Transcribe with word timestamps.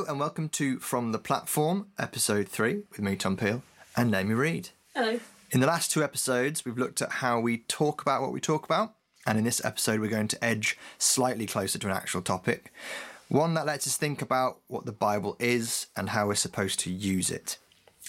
Hello 0.00 0.12
and 0.12 0.18
welcome 0.18 0.48
to 0.48 0.78
From 0.78 1.12
the 1.12 1.18
Platform, 1.18 1.88
episode 1.98 2.48
three, 2.48 2.84
with 2.88 3.02
me, 3.02 3.16
Tom 3.16 3.36
Peel, 3.36 3.62
and 3.94 4.14
Amy 4.14 4.32
Reed. 4.32 4.70
Hello. 4.94 5.20
In 5.50 5.60
the 5.60 5.66
last 5.66 5.90
two 5.90 6.02
episodes, 6.02 6.64
we've 6.64 6.78
looked 6.78 7.02
at 7.02 7.12
how 7.12 7.38
we 7.38 7.58
talk 7.58 8.00
about 8.00 8.22
what 8.22 8.32
we 8.32 8.40
talk 8.40 8.64
about, 8.64 8.94
and 9.26 9.36
in 9.36 9.44
this 9.44 9.62
episode, 9.62 10.00
we're 10.00 10.08
going 10.08 10.28
to 10.28 10.42
edge 10.42 10.78
slightly 10.96 11.44
closer 11.44 11.78
to 11.78 11.86
an 11.86 11.92
actual 11.92 12.22
topic. 12.22 12.72
One 13.28 13.52
that 13.52 13.66
lets 13.66 13.86
us 13.86 13.98
think 13.98 14.22
about 14.22 14.60
what 14.68 14.86
the 14.86 14.92
Bible 14.92 15.36
is 15.38 15.88
and 15.94 16.08
how 16.08 16.28
we're 16.28 16.34
supposed 16.34 16.80
to 16.80 16.90
use 16.90 17.30
it. 17.30 17.58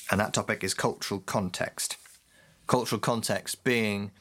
And 0.10 0.22
that 0.22 0.34
topic 0.34 0.64
is 0.64 0.74
cultural 0.74 1.20
context. 1.20 1.98
Cultural 2.68 3.02
context 3.02 3.66
being 3.66 4.12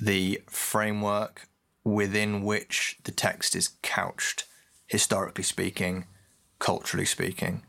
the 0.00 0.42
framework 0.48 1.46
within 1.84 2.42
which 2.42 2.98
the 3.04 3.12
text 3.12 3.54
is 3.54 3.74
couched, 3.80 4.42
historically 4.88 5.44
speaking, 5.44 6.06
culturally 6.62 7.04
speaking. 7.04 7.60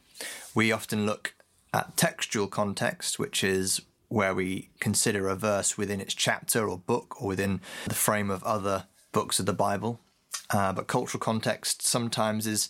We 0.54 0.72
often 0.72 1.08
look 1.08 1.34
at 1.74 1.98
textual 1.98 2.48
context, 2.48 3.18
which 3.18 3.44
is 3.44 3.82
where 4.08 4.36
we 4.36 4.70
consider 4.80 5.28
a 5.28 5.36
verse 5.36 5.76
within 5.78 6.00
its 6.00 6.14
chapter 6.14 6.70
or 6.70 6.78
book 6.78 7.20
or 7.20 7.30
within 7.30 7.60
the 7.88 7.96
frame 7.96 8.30
of 8.30 8.44
other 8.44 8.86
books 9.12 9.40
of 9.40 9.48
the 9.48 9.54
Bible. 9.54 10.00
Uh, 10.52 10.72
but 10.72 10.86
cultural 10.86 11.20
context 11.20 11.82
sometimes 11.82 12.46
is 12.46 12.70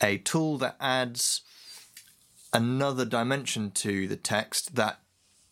a 0.00 0.18
tool 0.18 0.56
that 0.58 0.76
adds 0.80 1.42
another 2.52 3.04
dimension 3.04 3.72
to 3.72 4.06
the 4.06 4.16
text 4.16 4.76
that 4.76 5.00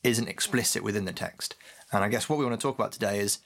isn't 0.04 0.28
explicit 0.28 0.84
within 0.84 1.06
the 1.06 1.12
text. 1.12 1.56
And 1.90 2.04
I 2.04 2.08
guess 2.08 2.28
what 2.28 2.38
we 2.38 2.44
want 2.44 2.58
to 2.58 2.64
talk 2.64 2.76
about 2.76 2.92
today 2.92 3.18
is 3.18 3.38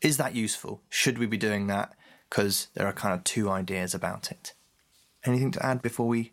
is 0.00 0.16
that 0.18 0.34
useful? 0.34 0.82
Should 0.88 1.18
we 1.18 1.26
be 1.26 1.38
doing 1.38 1.66
that? 1.66 1.94
Because 2.28 2.68
there 2.74 2.86
are 2.86 2.92
kind 2.92 3.14
of 3.14 3.24
two 3.24 3.50
ideas 3.50 3.94
about 3.94 4.30
it. 4.30 4.52
Anything 5.26 5.50
to 5.52 5.64
add 5.64 5.82
before 5.82 6.06
we 6.06 6.32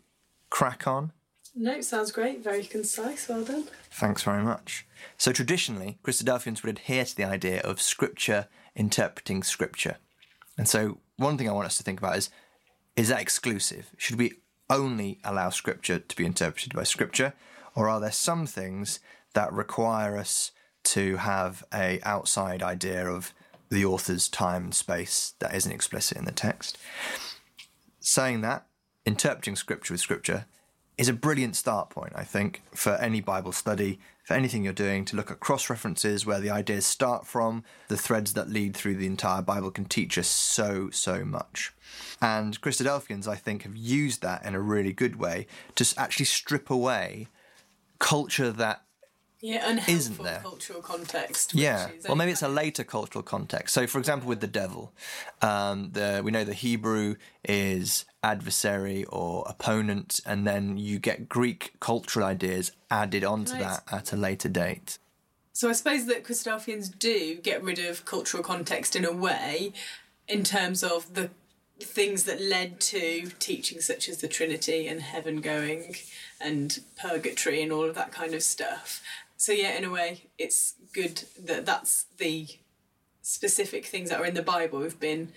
crack 0.50 0.86
on? 0.86 1.12
No, 1.54 1.80
sounds 1.80 2.10
great. 2.10 2.42
Very 2.42 2.64
concise. 2.64 3.28
Well 3.28 3.44
done. 3.44 3.64
Thanks 3.90 4.22
very 4.22 4.42
much. 4.42 4.86
So, 5.16 5.32
traditionally, 5.32 5.98
Christadelphians 6.02 6.62
would 6.62 6.76
adhere 6.76 7.04
to 7.04 7.16
the 7.16 7.24
idea 7.24 7.60
of 7.60 7.80
Scripture 7.80 8.48
interpreting 8.74 9.42
Scripture. 9.42 9.98
And 10.58 10.68
so, 10.68 10.98
one 11.16 11.38
thing 11.38 11.48
I 11.48 11.52
want 11.52 11.66
us 11.66 11.76
to 11.76 11.84
think 11.84 12.00
about 12.00 12.16
is 12.16 12.30
is 12.96 13.08
that 13.08 13.20
exclusive? 13.20 13.90
Should 13.96 14.18
we 14.18 14.34
only 14.70 15.18
allow 15.24 15.50
Scripture 15.50 15.98
to 15.98 16.16
be 16.16 16.24
interpreted 16.24 16.74
by 16.74 16.84
Scripture? 16.84 17.34
Or 17.74 17.88
are 17.88 18.00
there 18.00 18.12
some 18.12 18.46
things 18.46 19.00
that 19.34 19.52
require 19.52 20.16
us 20.16 20.52
to 20.84 21.16
have 21.16 21.64
a 21.72 22.00
outside 22.04 22.62
idea 22.62 23.08
of 23.08 23.34
the 23.68 23.84
author's 23.84 24.28
time 24.28 24.64
and 24.64 24.74
space 24.74 25.34
that 25.40 25.54
isn't 25.54 25.72
explicit 25.72 26.18
in 26.18 26.24
the 26.24 26.32
text? 26.32 26.78
Saying 28.00 28.42
that, 28.42 28.66
interpreting 29.06 29.56
Scripture 29.56 29.94
with 29.94 30.00
Scripture 30.00 30.46
is 30.96 31.08
a 31.08 31.12
brilliant 31.12 31.56
start 31.56 31.90
point, 31.90 32.12
I 32.14 32.22
think, 32.22 32.62
for 32.72 32.92
any 32.92 33.20
Bible 33.20 33.50
study, 33.50 33.98
for 34.24 34.34
anything 34.34 34.62
you're 34.62 34.72
doing, 34.72 35.04
to 35.06 35.16
look 35.16 35.30
at 35.30 35.40
cross 35.40 35.68
references 35.68 36.24
where 36.24 36.40
the 36.40 36.50
ideas 36.50 36.86
start 36.86 37.26
from, 37.26 37.64
the 37.88 37.96
threads 37.96 38.34
that 38.34 38.48
lead 38.48 38.76
through 38.76 38.94
the 38.94 39.06
entire 39.06 39.42
Bible 39.42 39.72
can 39.72 39.86
teach 39.86 40.16
us 40.16 40.28
so, 40.28 40.90
so 40.90 41.24
much. 41.24 41.72
And 42.22 42.60
Christadelphians, 42.60 43.26
I 43.26 43.34
think, 43.34 43.62
have 43.64 43.76
used 43.76 44.22
that 44.22 44.44
in 44.44 44.54
a 44.54 44.60
really 44.60 44.92
good 44.92 45.16
way 45.16 45.46
to 45.74 45.94
actually 45.98 46.26
strip 46.26 46.70
away 46.70 47.26
culture 47.98 48.52
that 48.52 48.82
Yeah, 49.40 49.68
unhelpful 49.68 49.94
Isn't 49.94 50.22
there? 50.22 50.40
cultural 50.42 50.80
context. 50.80 51.54
yeah, 51.54 51.88
well, 52.06 52.16
maybe 52.16 52.30
it's 52.32 52.42
a 52.42 52.48
later 52.48 52.84
cultural 52.84 53.22
context. 53.22 53.74
So, 53.74 53.86
for 53.88 53.98
example, 53.98 54.28
with 54.28 54.40
the 54.40 54.46
devil, 54.46 54.92
um, 55.42 55.90
the, 55.92 56.22
we 56.24 56.30
know 56.30 56.44
the 56.44 56.54
Hebrew 56.54 57.16
is 57.46 58.04
adversary 58.24 59.04
or 59.04 59.44
opponent, 59.46 60.20
and 60.24 60.46
then 60.46 60.76
you 60.78 60.98
get 60.98 61.28
Greek 61.28 61.74
cultural 61.78 62.24
ideas 62.26 62.72
added 62.90 63.22
onto 63.22 63.52
Nice. 63.52 63.62
that 63.62 63.92
at 63.92 64.12
a 64.12 64.16
later 64.16 64.48
date. 64.48 64.98
So 65.52 65.68
I 65.68 65.72
suppose 65.72 66.06
that 66.06 66.24
Christadelphians 66.24 66.98
do 66.98 67.36
get 67.36 67.62
rid 67.62 67.78
of 67.78 68.04
cultural 68.04 68.42
context 68.42 68.96
in 68.96 69.04
a 69.04 69.12
way, 69.12 69.72
in 70.26 70.42
terms 70.42 70.82
of 70.82 71.14
the 71.14 71.30
things 71.78 72.24
that 72.24 72.40
led 72.40 72.80
to 72.80 73.30
teachings 73.38 73.84
such 73.84 74.08
as 74.08 74.18
the 74.18 74.28
Trinity 74.28 74.88
and 74.88 75.02
heaven 75.02 75.40
going 75.40 75.96
and 76.40 76.80
purgatory 77.00 77.62
and 77.62 77.70
all 77.72 77.84
of 77.84 77.94
that 77.94 78.10
kind 78.10 78.32
of 78.34 78.42
stuff. 78.42 79.02
So 79.36 79.52
yeah, 79.52 79.76
in 79.76 79.84
a 79.84 79.90
way, 79.90 80.22
it's 80.38 80.74
good 80.92 81.24
that 81.38 81.66
that's 81.66 82.06
the 82.18 82.46
specific 83.22 83.86
things 83.86 84.08
that 84.10 84.20
are 84.20 84.26
in 84.26 84.34
the 84.34 84.42
Bible 84.42 84.82
have 84.82 84.98
been 84.98 85.32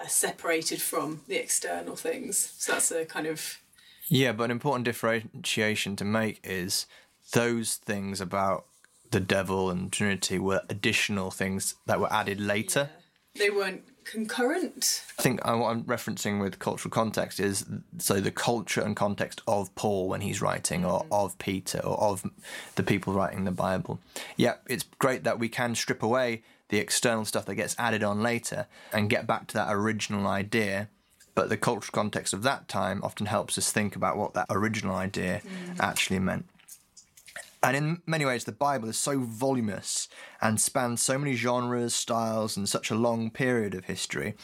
uh, 0.00 0.06
separated 0.06 0.80
from 0.80 1.22
the 1.28 1.36
external 1.36 1.96
things. 1.96 2.54
So 2.58 2.72
that's 2.72 2.90
a 2.90 3.04
kind 3.04 3.26
of 3.26 3.60
Yeah, 4.08 4.32
but 4.32 4.44
an 4.44 4.50
important 4.50 4.84
differentiation 4.84 5.96
to 5.96 6.04
make 6.04 6.40
is 6.44 6.86
those 7.32 7.76
things 7.76 8.20
about 8.20 8.66
the 9.10 9.20
devil 9.20 9.70
and 9.70 9.92
Trinity 9.92 10.38
were 10.38 10.62
additional 10.68 11.30
things 11.30 11.74
that 11.86 12.00
were 12.00 12.12
added 12.12 12.40
later. 12.40 12.90
they 13.38 13.50
weren't 13.50 13.82
concurrent. 14.04 15.04
I 15.18 15.22
think 15.22 15.40
uh, 15.46 15.56
what 15.56 15.68
I'm 15.70 15.84
referencing 15.84 16.40
with 16.40 16.58
cultural 16.58 16.90
context 16.90 17.38
is 17.38 17.64
so 17.98 18.20
the 18.20 18.30
culture 18.30 18.80
and 18.80 18.96
context 18.96 19.40
of 19.46 19.74
Paul 19.74 20.08
when 20.08 20.20
he's 20.22 20.42
writing, 20.42 20.84
or 20.84 21.06
of 21.10 21.38
Peter, 21.38 21.78
or 21.78 21.98
of 22.00 22.24
the 22.74 22.82
people 22.82 23.12
writing 23.12 23.44
the 23.44 23.52
Bible. 23.52 24.00
Yeah, 24.36 24.54
it's 24.68 24.84
great 24.98 25.24
that 25.24 25.38
we 25.38 25.48
can 25.48 25.74
strip 25.74 26.02
away 26.02 26.42
the 26.72 26.78
external 26.78 27.26
stuff 27.26 27.44
that 27.44 27.54
gets 27.54 27.76
added 27.78 28.02
on 28.02 28.22
later 28.22 28.66
and 28.94 29.10
get 29.10 29.26
back 29.26 29.46
to 29.46 29.54
that 29.54 29.68
original 29.70 30.26
idea. 30.26 30.88
But 31.34 31.50
the 31.50 31.58
cultural 31.58 31.92
context 31.92 32.32
of 32.32 32.42
that 32.44 32.66
time 32.66 33.02
often 33.04 33.26
helps 33.26 33.58
us 33.58 33.70
think 33.70 33.94
about 33.94 34.16
what 34.16 34.32
that 34.32 34.46
original 34.48 34.94
idea 34.94 35.42
mm. 35.44 35.80
actually 35.80 36.18
meant. 36.18 36.46
And 37.62 37.76
in 37.76 38.02
many 38.06 38.24
ways, 38.24 38.44
the 38.44 38.52
Bible 38.52 38.88
is 38.88 38.96
so 38.96 39.20
voluminous 39.20 40.08
and 40.40 40.58
spans 40.58 41.02
so 41.02 41.18
many 41.18 41.34
genres, 41.34 41.94
styles, 41.94 42.56
and 42.56 42.66
such 42.66 42.90
a 42.90 42.94
long 42.94 43.30
period 43.30 43.74
of 43.74 43.84
history. 43.84 44.34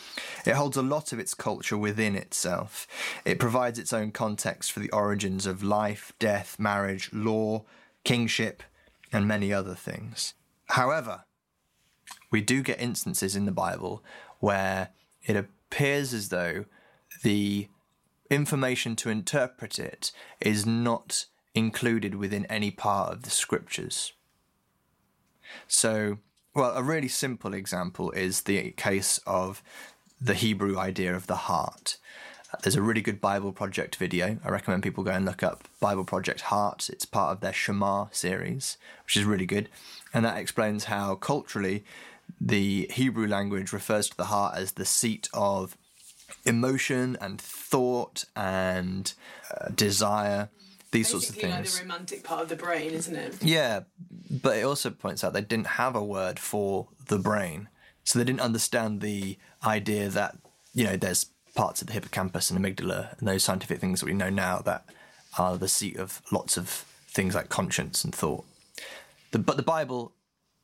It 0.45 0.55
holds 0.55 0.77
a 0.77 0.83
lot 0.83 1.15
of 1.15 1.19
its 1.19 1.33
culture 1.33 1.79
within 1.79 2.15
itself. 2.15 2.87
It 3.25 3.39
provides 3.39 3.79
its 3.79 3.95
own 3.95 4.13
context 4.13 4.71
for 4.71 4.81
the 4.81 4.91
origins 4.91 5.47
of 5.47 5.63
life, 5.63 6.13
death, 6.19 6.59
marriage, 6.59 7.09
law, 7.11 7.65
kingship, 8.05 8.63
and 9.11 9.27
many 9.27 9.51
other 9.51 9.75
things. 9.75 10.35
However, 10.67 11.25
we 12.31 12.41
do 12.41 12.63
get 12.63 12.81
instances 12.81 13.35
in 13.37 13.47
the 13.47 13.53
Bible 13.53 14.03
where 14.41 14.91
it 15.25 15.37
appears 15.37 16.13
as 16.15 16.29
though 16.29 16.65
the 17.23 17.69
information 18.31 18.95
to 18.97 19.11
interpret 19.11 19.79
it 19.79 20.13
is 20.41 20.67
not 20.67 21.25
included 21.55 22.15
within 22.15 22.45
any 22.47 22.71
part 22.71 23.13
of 23.13 23.23
the 23.23 23.31
scriptures. 23.31 24.13
So, 25.67 26.19
well, 26.55 26.77
a 26.77 26.83
really 26.83 27.09
simple 27.09 27.55
example 27.55 28.11
is 28.13 28.43
the 28.43 28.73
case 28.73 29.19
of 29.27 29.63
the 30.21 30.35
Hebrew 30.35 30.79
idea 30.79 31.15
of 31.15 31.27
the 31.27 31.37
heart. 31.37 31.97
There's 32.63 32.77
a 32.77 32.83
really 32.83 33.03
good 33.03 33.21
Bible 33.21 33.53
Project 33.53 33.97
video. 33.97 34.39
I 34.43 34.49
recommend 34.49 34.83
people 34.83 35.05
go 35.05 35.11
and 35.11 35.25
look 35.25 35.43
up 35.43 35.69
Bible 35.81 36.05
Project 36.05 36.43
Heart. 36.43 36.89
It's 36.91 37.05
part 37.05 37.33
of 37.33 37.41
their 37.41 37.53
Shema 37.53 38.07
series, 38.11 38.79
which 39.05 39.17
is 39.17 39.25
really 39.25 39.45
good. 39.45 39.69
And 40.15 40.25
that 40.25 40.39
explains 40.39 40.85
how 40.85 41.15
culturally 41.15 41.85
the 42.41 42.89
Hebrew 42.93 43.27
language 43.27 43.73
refers 43.73 44.09
to 44.11 44.17
the 44.17 44.27
heart 44.27 44.57
as 44.57 44.73
the 44.73 44.85
seat 44.85 45.29
of 45.33 45.77
emotion 46.45 47.17
and 47.21 47.41
thought 47.41 48.25
and 48.37 49.13
uh, 49.51 49.69
desire, 49.75 50.49
these 50.91 51.09
sorts 51.09 51.29
of 51.29 51.37
Basically, 51.37 51.53
like 51.53 51.71
the 51.71 51.83
romantic 51.83 52.25
part 52.25 52.43
of 52.43 52.49
the 52.49 52.57
brain, 52.57 52.91
isn't 52.93 53.15
it? 53.15 53.43
Yeah, 53.43 53.81
but 54.31 54.57
it 54.57 54.63
also 54.63 54.91
points 54.91 55.23
out 55.23 55.33
they 55.33 55.41
didn't 55.41 55.67
have 55.67 55.95
a 55.95 56.05
word 56.05 56.39
for 56.39 56.89
the 57.07 57.19
brain. 57.19 57.69
So 58.05 58.19
they 58.19 58.25
didn't 58.25 58.41
understand 58.41 59.03
the 59.03 59.37
idea 59.67 60.09
that, 60.09 60.37
you 60.73 60.85
know, 60.85 60.97
there's 60.97 61.27
parts 61.55 61.83
of 61.83 61.89
the 61.89 61.93
hippocampus 61.93 62.51
and 62.51 62.59
amygdala 62.59 63.19
and 63.19 63.29
those 63.29 63.45
scientific 63.45 63.81
things 63.81 64.01
that 64.01 64.07
we 64.07 64.15
know 64.15 64.31
now 64.31 64.61
that 64.61 64.85
are 65.39 65.59
the 65.59 65.69
seat 65.69 65.97
of 65.97 66.23
lots 66.33 66.57
of 66.57 66.69
things 67.09 67.35
like 67.35 67.49
conscience 67.51 68.05
and 68.05 68.15
thought. 68.15 68.45
The, 69.33 69.39
but 69.39 69.57
the 69.59 69.63
Bible 69.63 70.13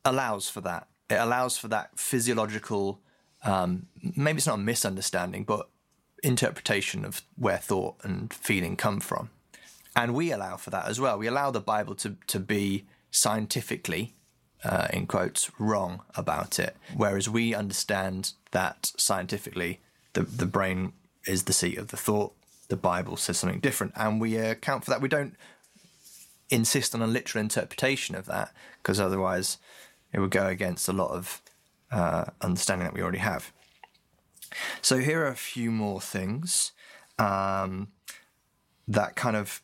allows 0.04 0.48
for 0.48 0.62
that. 0.62 0.88
It 1.10 1.16
allows 1.16 1.56
for 1.58 1.68
that 1.68 1.98
physiological, 1.98 3.00
um, 3.44 3.86
maybe 4.16 4.38
it's 4.38 4.46
not 4.46 4.58
a 4.58 4.62
misunderstanding, 4.62 5.44
but 5.44 5.68
interpretation 6.22 7.04
of 7.04 7.22
where 7.36 7.58
thought 7.58 7.96
and 8.02 8.32
feeling 8.32 8.76
come 8.76 9.00
from. 9.00 9.30
And 9.94 10.14
we 10.14 10.32
allow 10.32 10.56
for 10.56 10.70
that 10.70 10.86
as 10.86 10.98
well. 10.98 11.18
We 11.18 11.26
allow 11.26 11.50
the 11.50 11.60
Bible 11.60 11.94
to, 11.96 12.16
to 12.26 12.40
be 12.40 12.86
scientifically, 13.10 14.14
uh, 14.64 14.88
in 14.92 15.06
quotes, 15.06 15.50
wrong 15.58 16.02
about 16.16 16.58
it. 16.58 16.76
Whereas 16.96 17.28
we 17.28 17.54
understand 17.54 18.32
that 18.50 18.92
scientifically, 18.96 19.80
the, 20.14 20.22
the 20.22 20.46
brain 20.46 20.94
is 21.26 21.44
the 21.44 21.52
seat 21.52 21.78
of 21.78 21.88
the 21.88 21.96
thought. 21.96 22.34
The 22.68 22.76
Bible 22.76 23.16
says 23.16 23.38
something 23.38 23.60
different. 23.60 23.92
And 23.94 24.20
we 24.20 24.36
account 24.36 24.84
for 24.84 24.90
that. 24.90 25.02
We 25.02 25.08
don't 25.08 25.36
insist 26.50 26.94
on 26.94 27.02
a 27.02 27.06
literal 27.06 27.42
interpretation 27.42 28.14
of 28.14 28.26
that 28.26 28.52
because 28.82 28.98
otherwise 28.98 29.58
it 30.14 30.20
would 30.20 30.30
go 30.30 30.46
against 30.46 30.88
a 30.88 30.92
lot 30.92 31.10
of 31.10 31.42
uh, 31.90 32.24
understanding 32.40 32.86
that 32.86 32.94
we 32.94 33.02
already 33.02 33.18
have. 33.18 33.52
So 34.80 34.98
here 34.98 35.22
are 35.24 35.28
a 35.28 35.36
few 35.36 35.70
more 35.70 36.00
things. 36.00 36.72
um, 37.18 37.88
that 38.86 39.16
kind 39.16 39.36
of 39.36 39.62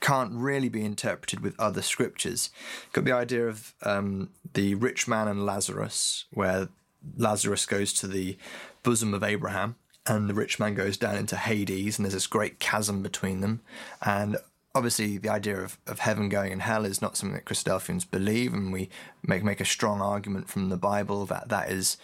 can't 0.00 0.32
really 0.32 0.68
be 0.68 0.84
interpreted 0.84 1.40
with 1.40 1.58
other 1.58 1.82
scriptures. 1.82 2.50
Got 2.92 3.04
the 3.04 3.12
idea 3.12 3.46
of 3.46 3.74
um, 3.82 4.30
the 4.54 4.74
rich 4.74 5.08
man 5.08 5.28
and 5.28 5.46
Lazarus, 5.46 6.26
where 6.32 6.68
Lazarus 7.16 7.66
goes 7.66 7.92
to 7.94 8.06
the 8.06 8.36
bosom 8.82 9.14
of 9.14 9.22
Abraham, 9.22 9.76
and 10.06 10.28
the 10.28 10.34
rich 10.34 10.58
man 10.58 10.74
goes 10.74 10.96
down 10.96 11.16
into 11.16 11.36
Hades, 11.36 11.98
and 11.98 12.04
there's 12.04 12.14
this 12.14 12.26
great 12.26 12.58
chasm 12.58 13.02
between 13.02 13.40
them. 13.40 13.60
And 14.04 14.36
obviously, 14.76 15.16
the 15.16 15.30
idea 15.30 15.56
of, 15.58 15.78
of 15.86 16.00
heaven 16.00 16.28
going 16.28 16.52
and 16.52 16.60
hell 16.60 16.84
is 16.84 17.00
not 17.00 17.16
something 17.16 17.34
that 17.34 17.46
Christadelphians 17.46 18.08
believe, 18.08 18.52
and 18.52 18.72
we 18.72 18.90
make 19.22 19.42
make 19.42 19.60
a 19.60 19.64
strong 19.64 20.02
argument 20.02 20.48
from 20.48 20.68
the 20.68 20.76
Bible 20.76 21.24
that 21.26 21.48
that 21.48 21.70
is 21.70 21.96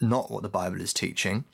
not 0.00 0.30
what 0.30 0.42
the 0.42 0.48
Bible 0.48 0.80
is 0.80 0.92
teaching. 0.92 1.44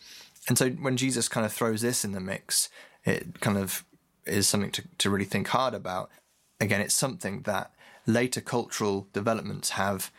And 0.48 0.56
so, 0.56 0.70
when 0.70 0.96
Jesus 0.96 1.28
kind 1.28 1.44
of 1.44 1.52
throws 1.52 1.82
this 1.82 2.04
in 2.04 2.12
the 2.12 2.20
mix, 2.20 2.70
it 3.04 3.40
kind 3.40 3.58
of 3.58 3.84
is 4.24 4.48
something 4.48 4.70
to, 4.72 4.84
to 4.98 5.10
really 5.10 5.26
think 5.26 5.48
hard 5.48 5.74
about. 5.74 6.10
Again, 6.58 6.80
it's 6.80 6.94
something 6.94 7.42
that 7.42 7.70
later 8.06 8.40
cultural 8.40 9.08
developments 9.12 9.70
have 9.70 10.10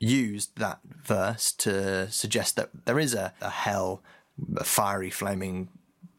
used 0.00 0.56
that 0.56 0.80
verse 0.84 1.52
to 1.52 2.10
suggest 2.10 2.56
that 2.56 2.70
there 2.86 2.98
is 2.98 3.14
a, 3.14 3.34
a 3.40 3.50
hell, 3.50 4.02
a 4.56 4.64
fiery, 4.64 5.10
flaming 5.10 5.68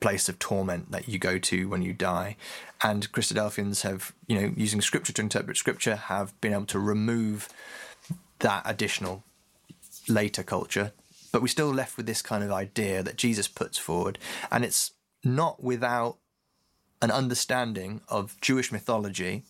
place 0.03 0.27
of 0.27 0.38
torment 0.38 0.91
that 0.91 1.07
you 1.07 1.17
go 1.17 1.39
to 1.39 1.69
when 1.69 1.81
you 1.81 1.94
die. 1.94 2.35
And 2.83 3.09
Christadelphians 3.13 3.83
have, 3.83 4.13
you 4.27 4.38
know, 4.39 4.53
using 4.57 4.81
scripture 4.81 5.13
to 5.13 5.21
interpret 5.21 5.55
scripture, 5.55 5.95
have 5.95 6.39
been 6.41 6.51
able 6.51 6.65
to 6.65 6.79
remove 6.79 7.47
that 8.39 8.63
additional 8.65 9.23
later 10.09 10.44
culture. 10.44 10.91
But 11.31 11.41
we're 11.41 11.47
still 11.47 11.73
left 11.73 11.95
with 11.95 12.05
this 12.05 12.21
kind 12.21 12.44
of 12.44 12.51
idea 12.51 13.01
that 13.01 13.15
Jesus 13.15 13.47
puts 13.47 13.77
forward. 13.77 14.19
And 14.51 14.65
it's 14.65 14.91
not 15.23 15.63
without 15.63 16.17
an 17.01 17.09
understanding 17.09 18.01
of 18.09 18.35
Jewish 18.41 18.73
mythology 18.73 19.45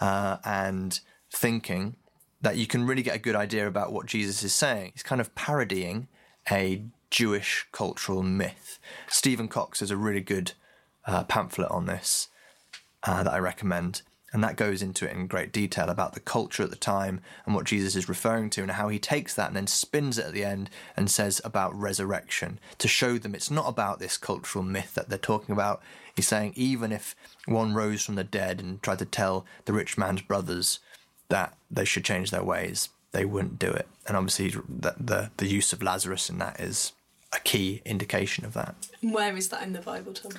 uh, 0.00 0.38
and 0.42 0.98
thinking 1.30 1.96
that 2.40 2.56
you 2.56 2.66
can 2.66 2.86
really 2.86 3.02
get 3.02 3.14
a 3.14 3.18
good 3.18 3.36
idea 3.36 3.66
about 3.66 3.92
what 3.92 4.06
Jesus 4.06 4.42
is 4.42 4.54
saying. 4.54 4.92
He's 4.94 5.02
kind 5.02 5.20
of 5.20 5.34
parodying 5.34 6.08
a 6.50 6.82
Jewish 7.10 7.66
cultural 7.72 8.22
myth. 8.22 8.78
Stephen 9.08 9.48
Cox 9.48 9.80
has 9.80 9.90
a 9.90 9.96
really 9.96 10.20
good 10.20 10.52
uh, 11.06 11.24
pamphlet 11.24 11.70
on 11.70 11.86
this 11.86 12.28
uh, 13.02 13.22
that 13.22 13.32
I 13.32 13.38
recommend. 13.38 14.02
And 14.30 14.44
that 14.44 14.56
goes 14.56 14.82
into 14.82 15.08
it 15.08 15.16
in 15.16 15.26
great 15.26 15.52
detail 15.52 15.88
about 15.88 16.12
the 16.12 16.20
culture 16.20 16.62
at 16.62 16.68
the 16.68 16.76
time 16.76 17.22
and 17.46 17.54
what 17.54 17.64
Jesus 17.64 17.96
is 17.96 18.10
referring 18.10 18.50
to, 18.50 18.62
and 18.62 18.72
how 18.72 18.88
he 18.88 18.98
takes 18.98 19.34
that 19.34 19.48
and 19.48 19.56
then 19.56 19.66
spins 19.66 20.18
it 20.18 20.26
at 20.26 20.32
the 20.34 20.44
end 20.44 20.68
and 20.96 21.10
says 21.10 21.40
about 21.44 21.74
resurrection 21.74 22.60
to 22.76 22.88
show 22.88 23.16
them 23.16 23.34
it's 23.34 23.50
not 23.50 23.66
about 23.66 24.00
this 24.00 24.18
cultural 24.18 24.62
myth 24.62 24.94
that 24.94 25.08
they're 25.08 25.16
talking 25.16 25.54
about. 25.54 25.80
He's 26.14 26.28
saying 26.28 26.52
even 26.56 26.92
if 26.92 27.16
one 27.46 27.74
rose 27.74 28.04
from 28.04 28.16
the 28.16 28.24
dead 28.24 28.60
and 28.60 28.82
tried 28.82 28.98
to 28.98 29.06
tell 29.06 29.46
the 29.64 29.72
rich 29.72 29.96
man's 29.96 30.20
brothers 30.20 30.78
that 31.30 31.56
they 31.70 31.86
should 31.86 32.04
change 32.04 32.30
their 32.30 32.44
ways, 32.44 32.90
they 33.12 33.24
wouldn't 33.24 33.58
do 33.58 33.70
it. 33.70 33.88
And 34.06 34.14
obviously, 34.14 34.50
the, 34.50 34.94
the, 34.98 35.30
the 35.38 35.46
use 35.46 35.72
of 35.72 35.82
Lazarus 35.82 36.28
in 36.28 36.36
that 36.38 36.60
is 36.60 36.92
a 37.32 37.40
key 37.40 37.82
indication 37.84 38.44
of 38.44 38.54
that. 38.54 38.88
Where 39.02 39.36
is 39.36 39.48
that 39.50 39.62
in 39.62 39.72
the 39.72 39.80
Bible, 39.80 40.12
Tom? 40.12 40.32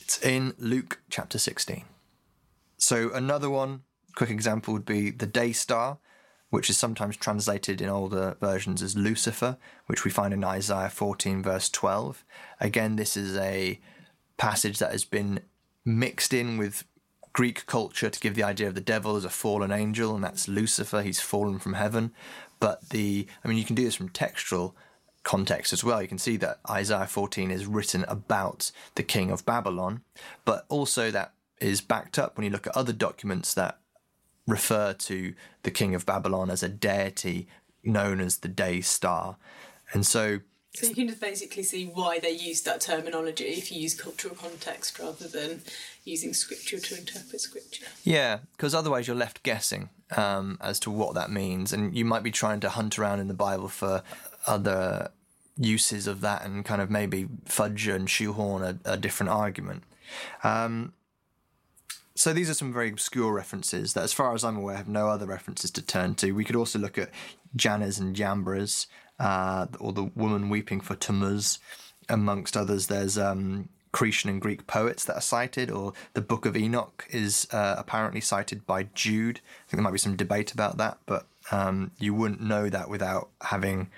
It's 0.00 0.22
in 0.24 0.54
Luke 0.58 1.00
chapter 1.10 1.38
16. 1.38 1.84
So 2.76 3.10
another 3.12 3.50
one, 3.50 3.82
quick 4.14 4.30
example 4.30 4.74
would 4.74 4.84
be 4.84 5.10
the 5.10 5.26
day 5.26 5.52
star, 5.52 5.98
which 6.50 6.70
is 6.70 6.78
sometimes 6.78 7.16
translated 7.16 7.80
in 7.80 7.88
older 7.88 8.36
versions 8.40 8.82
as 8.82 8.96
Lucifer, 8.96 9.56
which 9.86 10.04
we 10.04 10.10
find 10.10 10.32
in 10.32 10.44
Isaiah 10.44 10.90
14 10.90 11.42
verse 11.42 11.68
12. 11.68 12.24
Again, 12.60 12.96
this 12.96 13.16
is 13.16 13.36
a 13.36 13.80
passage 14.36 14.78
that 14.78 14.92
has 14.92 15.04
been 15.04 15.40
mixed 15.84 16.32
in 16.32 16.58
with 16.58 16.84
Greek 17.32 17.66
culture 17.66 18.08
to 18.08 18.20
give 18.20 18.36
the 18.36 18.44
idea 18.44 18.68
of 18.68 18.76
the 18.76 18.80
devil 18.80 19.16
as 19.16 19.24
a 19.24 19.30
fallen 19.30 19.72
angel, 19.72 20.14
and 20.14 20.22
that's 20.22 20.46
Lucifer. 20.46 21.02
He's 21.02 21.20
fallen 21.20 21.58
from 21.58 21.72
heaven. 21.72 22.12
But 22.60 22.90
the, 22.90 23.26
I 23.44 23.48
mean, 23.48 23.58
you 23.58 23.64
can 23.64 23.74
do 23.74 23.84
this 23.84 23.96
from 23.96 24.08
textual 24.08 24.76
context 25.24 25.72
as 25.72 25.82
well. 25.82 26.00
You 26.00 26.08
can 26.08 26.18
see 26.18 26.36
that 26.36 26.60
Isaiah 26.68 27.06
14 27.06 27.50
is 27.50 27.66
written 27.66 28.04
about 28.06 28.70
the 28.94 29.02
king 29.02 29.30
of 29.30 29.44
Babylon, 29.44 30.02
but 30.44 30.64
also 30.68 31.10
that 31.10 31.32
is 31.60 31.80
backed 31.80 32.18
up 32.18 32.36
when 32.36 32.44
you 32.44 32.50
look 32.50 32.66
at 32.66 32.76
other 32.76 32.92
documents 32.92 33.54
that 33.54 33.78
refer 34.46 34.92
to 34.92 35.34
the 35.62 35.70
king 35.70 35.94
of 35.94 36.06
Babylon 36.06 36.50
as 36.50 36.62
a 36.62 36.68
deity 36.68 37.48
known 37.82 38.20
as 38.20 38.38
the 38.38 38.48
day 38.48 38.80
star. 38.80 39.36
And 39.92 40.06
so 40.06 40.40
so 40.74 40.88
you 40.88 40.94
can 40.94 41.06
just 41.06 41.20
basically 41.20 41.62
see 41.62 41.86
why 41.86 42.18
they 42.18 42.32
use 42.32 42.62
that 42.62 42.80
terminology 42.80 43.44
if 43.44 43.70
you 43.70 43.80
use 43.80 43.94
cultural 43.94 44.34
context 44.34 44.98
rather 44.98 45.28
than 45.28 45.62
using 46.02 46.34
scripture 46.34 46.80
to 46.80 46.98
interpret 46.98 47.40
scripture. 47.40 47.86
Yeah, 48.02 48.38
because 48.56 48.74
otherwise 48.74 49.06
you're 49.06 49.14
left 49.14 49.44
guessing 49.44 49.90
um, 50.16 50.58
as 50.60 50.80
to 50.80 50.90
what 50.90 51.14
that 51.14 51.30
means, 51.30 51.72
and 51.72 51.96
you 51.96 52.04
might 52.04 52.24
be 52.24 52.32
trying 52.32 52.58
to 52.58 52.68
hunt 52.68 52.98
around 52.98 53.20
in 53.20 53.28
the 53.28 53.34
Bible 53.34 53.68
for 53.68 54.02
other 54.46 55.10
uses 55.56 56.06
of 56.06 56.20
that 56.20 56.44
and 56.44 56.64
kind 56.64 56.82
of 56.82 56.90
maybe 56.90 57.28
fudge 57.44 57.86
and 57.86 58.10
shoehorn 58.10 58.62
a, 58.62 58.92
a 58.92 58.96
different 58.96 59.30
argument. 59.30 59.84
Um, 60.42 60.92
so 62.16 62.32
these 62.32 62.48
are 62.48 62.54
some 62.54 62.72
very 62.72 62.90
obscure 62.90 63.32
references 63.32 63.94
that, 63.94 64.04
as 64.04 64.12
far 64.12 64.34
as 64.34 64.44
I'm 64.44 64.56
aware, 64.56 64.76
have 64.76 64.88
no 64.88 65.08
other 65.08 65.26
references 65.26 65.70
to 65.72 65.82
turn 65.82 66.14
to. 66.16 66.32
We 66.32 66.44
could 66.44 66.56
also 66.56 66.78
look 66.78 66.96
at 66.96 67.10
Jannes 67.56 67.98
and 67.98 68.14
Jambres, 68.14 68.86
uh, 69.18 69.66
or 69.80 69.92
the 69.92 70.10
woman 70.14 70.48
weeping 70.48 70.80
for 70.80 70.94
Tammuz, 70.94 71.58
amongst 72.08 72.56
others. 72.56 72.86
There's 72.86 73.18
um, 73.18 73.68
Cretan 73.90 74.30
and 74.30 74.40
Greek 74.40 74.66
poets 74.68 75.04
that 75.06 75.16
are 75.16 75.20
cited, 75.20 75.70
or 75.70 75.92
the 76.12 76.20
Book 76.20 76.46
of 76.46 76.56
Enoch 76.56 77.04
is 77.10 77.48
uh, 77.50 77.74
apparently 77.78 78.20
cited 78.20 78.64
by 78.64 78.84
Jude. 78.94 79.38
I 79.38 79.70
think 79.70 79.78
there 79.78 79.82
might 79.82 79.92
be 79.92 79.98
some 79.98 80.16
debate 80.16 80.52
about 80.52 80.76
that, 80.78 80.98
but 81.06 81.26
um, 81.50 81.90
you 81.98 82.14
wouldn't 82.14 82.40
know 82.40 82.68
that 82.68 82.88
without 82.88 83.30
having 83.40 83.90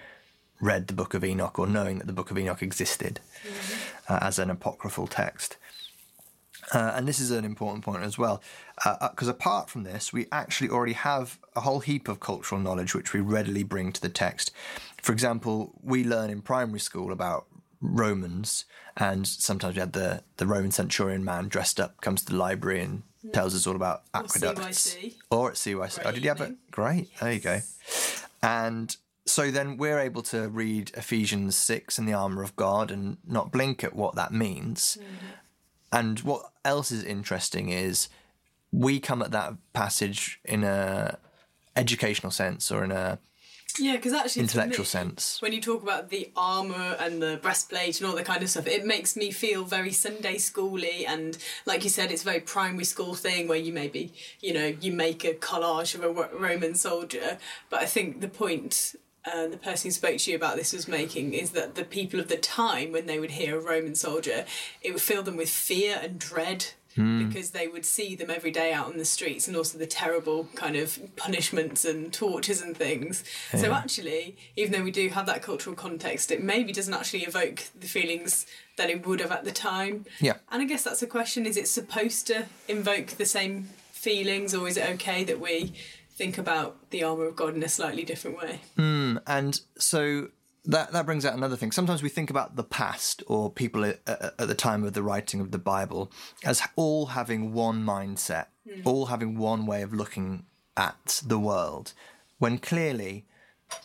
read 0.60 0.86
the 0.86 0.94
Book 0.94 1.15
of 1.15 1.25
Enoch 1.25 1.58
or 1.58 1.67
knowing 1.67 1.98
that 1.98 2.06
the 2.06 2.13
Book 2.13 2.31
of 2.31 2.39
Enoch 2.39 2.63
existed 2.63 3.20
mm-hmm. 3.46 4.13
uh, 4.13 4.19
as 4.22 4.39
an 4.39 4.51
apocryphal 4.51 5.06
text. 5.06 5.56
Uh, 6.72 6.93
and 6.96 7.06
this 7.06 7.20
is 7.20 7.31
an 7.31 7.44
important 7.44 7.84
point 7.84 8.03
as 8.03 8.19
well, 8.19 8.43
because 8.77 9.29
uh, 9.29 9.31
uh 9.31 9.34
apart 9.34 9.70
from 9.70 9.84
this, 9.84 10.13
we 10.13 10.27
actually 10.32 10.69
already 10.69 10.94
have 10.94 11.39
a 11.55 11.60
whole 11.60 11.81
heap 11.81 12.08
of 12.08 12.19
cultural 12.19 12.60
knowledge 12.60 12.94
which 12.94 13.13
we 13.13 13.20
readily 13.20 13.63
bring 13.63 13.93
to 13.93 14.01
the 14.01 14.08
text. 14.08 14.51
For 15.01 15.13
example, 15.13 15.72
we 15.82 16.03
learn 16.03 16.31
in 16.31 16.43
primary 16.43 16.81
school 16.81 17.13
about 17.13 17.46
Romans, 17.81 18.65
and 18.96 19.27
sometimes 19.27 19.77
we 19.77 19.81
had 19.81 19.93
the, 19.93 20.22
the 20.39 20.46
Roman 20.46 20.72
centurion 20.72 21.25
man 21.25 21.48
dressed 21.48 21.79
up 21.79 22.01
comes 22.01 22.22
to 22.22 22.32
the 22.32 22.39
library 22.39 22.81
and 22.81 23.03
tells 23.32 23.55
us 23.55 23.67
all 23.67 23.77
about 23.77 24.03
aqueducts. 24.15 24.96
Or, 25.31 25.39
or 25.39 25.51
at 25.51 25.56
CYC. 25.56 25.77
Great 25.77 26.06
oh, 26.06 26.10
did 26.13 26.22
you 26.25 26.29
have 26.31 26.41
it? 26.41 26.55
Great. 26.70 27.17
There 27.19 27.32
you 27.32 27.41
go. 27.41 27.60
And 28.43 28.96
so 29.27 29.51
then 29.51 29.77
we're 29.77 29.99
able 29.99 30.23
to 30.23 30.49
read 30.49 30.93
Ephesians 30.97 31.56
6 31.56 31.99
and 31.99 32.09
the 32.09 32.13
armour 32.13 32.43
of 32.43 32.55
God 32.56 32.91
and 32.91 33.19
not 33.27 33.51
blink 33.51 33.83
at 33.83 33.95
what 33.95 34.15
that 34.15 34.33
means. 34.33 34.97
Mm-hmm. 35.01 35.27
And 35.93 36.21
what 36.21 36.51
else 36.65 36.91
is 36.93 37.03
interesting 37.03 37.71
is 37.71 38.09
we 38.73 39.01
come 39.01 39.23
at 39.23 39.33
that 39.33 39.55
passage 39.73 40.41
in 40.45 40.65
a 40.65 41.19
educational 41.75 42.31
sense 42.31 42.71
or 42.71 42.85
in 42.85 42.93
a 42.93 43.19
yeah, 43.79 43.97
because 43.97 44.15
actually, 44.15 44.43
intellectual 44.43 44.85
me, 44.85 44.89
sense. 44.89 45.43
When 45.43 45.53
you 45.53 45.61
talk 45.61 45.83
about 45.83 46.09
the 46.09 46.31
armor 46.35 46.97
and 46.99 47.21
the 47.21 47.39
breastplate 47.43 48.01
and 48.01 48.09
all 48.09 48.17
that 48.17 48.25
kind 48.25 48.43
of 48.43 48.49
stuff, 48.49 48.67
it 48.67 48.87
makes 48.87 49.17
me 49.17 49.31
feel 49.31 49.65
very 49.65 49.93
Sunday 49.93 50.37
schooly. 50.37 51.05
And 51.06 51.37
like 51.67 51.85
you 51.85 51.91
said, 51.91 52.11
it's 52.11 52.23
a 52.23 52.25
very 52.25 52.41
primary 52.41 52.85
school 52.85 53.15
thing 53.15 53.49
where 53.49 53.59
you 53.59 53.75
maybe, 53.75 54.13
you 54.41 54.55
know, 54.55 54.75
you 54.81 54.93
make 54.93 55.25
a 55.25 55.35
collage 55.35 55.95
of 55.95 56.03
a 56.05 56.37
Roman 56.37 56.75
soldier. 56.75 57.39
But 57.69 57.81
I 57.81 57.87
think 57.87 58.21
the 58.21 58.29
point 58.29 58.95
uh, 59.27 59.49
the 59.49 59.56
person 59.56 59.89
who 59.89 59.93
spoke 59.93 60.19
to 60.19 60.31
you 60.31 60.37
about 60.37 60.56
this 60.56 60.73
was 60.73 60.87
making 60.87 61.35
is 61.35 61.51
that 61.51 61.75
the 61.75 61.85
people 61.85 62.21
of 62.21 62.29
the 62.29 62.37
time, 62.37 62.93
when 62.93 63.06
they 63.06 63.19
would 63.19 63.33
hear 63.33 63.59
a 63.59 63.61
Roman 63.61 63.95
soldier, 63.95 64.45
it 64.83 64.93
would 64.93 65.03
fill 65.03 65.23
them 65.23 65.37
with 65.37 65.49
fear 65.49 65.99
and 66.01 66.19
dread 66.19 66.67
mm. 66.97 67.27
because 67.27 67.51
they 67.51 67.67
would 67.67 67.85
see 67.85 68.15
them 68.15 68.31
every 68.31 68.51
day 68.51 68.73
out 68.73 68.87
on 68.87 68.99
the 68.99 69.05
streets 69.05 69.49
and 69.49 69.56
also 69.56 69.79
the 69.79 69.87
terrible 69.87 70.49
kind 70.55 70.77
of 70.77 70.99
punishments 71.17 71.85
and 71.85 72.13
tortures 72.13 72.61
and 72.61 72.77
things. 72.77 73.25
Yeah. 73.53 73.61
So, 73.61 73.73
actually, 73.73 74.37
even 74.56 74.73
though 74.73 74.85
we 74.85 74.91
do 74.91 75.09
have 75.09 75.27
that 75.27 75.43
cultural 75.43 75.75
context, 75.75 76.31
it 76.31 76.43
maybe 76.43 76.73
doesn't 76.73 76.95
actually 76.95 77.25
evoke 77.25 77.65
the 77.79 77.89
feelings 77.89 78.47
that 78.77 78.91
it 78.91 79.06
would 79.06 79.21
have 79.21 79.33
at 79.33 79.45
the 79.45 79.53
time. 79.53 80.06
Yeah. 80.21 80.35
And 80.51 80.63
I 80.63 80.67
guess 80.67 80.85
that's 80.85 81.03
a 81.03 81.06
question 81.06 81.47
is 81.47 81.56
it 81.56 81.69
supposed 81.69 82.27
to 82.29 82.47
invoke 82.69 83.09
the 83.09 83.27
same 83.27 83.71
feelings 83.93 84.55
or 84.55 84.69
is 84.69 84.77
it 84.77 84.89
okay 84.89 85.25
that 85.25 85.41
we 85.41 85.73
think 86.17 86.39
about 86.39 86.91
the 86.91 87.05
armor 87.05 87.27
of 87.27 87.37
God 87.37 87.55
in 87.55 87.63
a 87.63 87.69
slightly 87.69 88.03
different 88.03 88.39
way. 88.39 88.61
Mm, 88.77 89.20
and 89.27 89.61
so 89.79 90.29
that 90.65 90.93
that 90.93 91.06
brings 91.06 91.25
out 91.25 91.35
another 91.35 91.56
thing. 91.56 91.73
Sometimes 91.73 92.03
we 92.03 92.08
think 92.08 92.31
about 92.31 92.56
the 92.56 92.65
past 92.65 93.23
or 93.27 93.51
people 93.51 93.85
at, 93.85 94.01
at, 94.06 94.39
the 94.39 94.55
time 94.55 94.85
of 94.85 94.94
the 94.94 95.03
writing 95.03 95.41
of 95.41 95.51
the 95.53 95.58
Bible 95.58 96.11
as 96.44 96.63
all 96.75 97.06
having 97.06 97.53
one 97.53 97.85
mindset, 97.85 98.46
mm. 98.67 98.82
all 98.85 99.06
having 99.06 99.39
one 99.39 99.67
way 99.67 99.82
of 99.82 99.93
looking 99.93 100.44
at 100.77 101.23
the 101.25 101.39
world, 101.39 101.93
when 102.39 102.58
clearly 102.58 103.25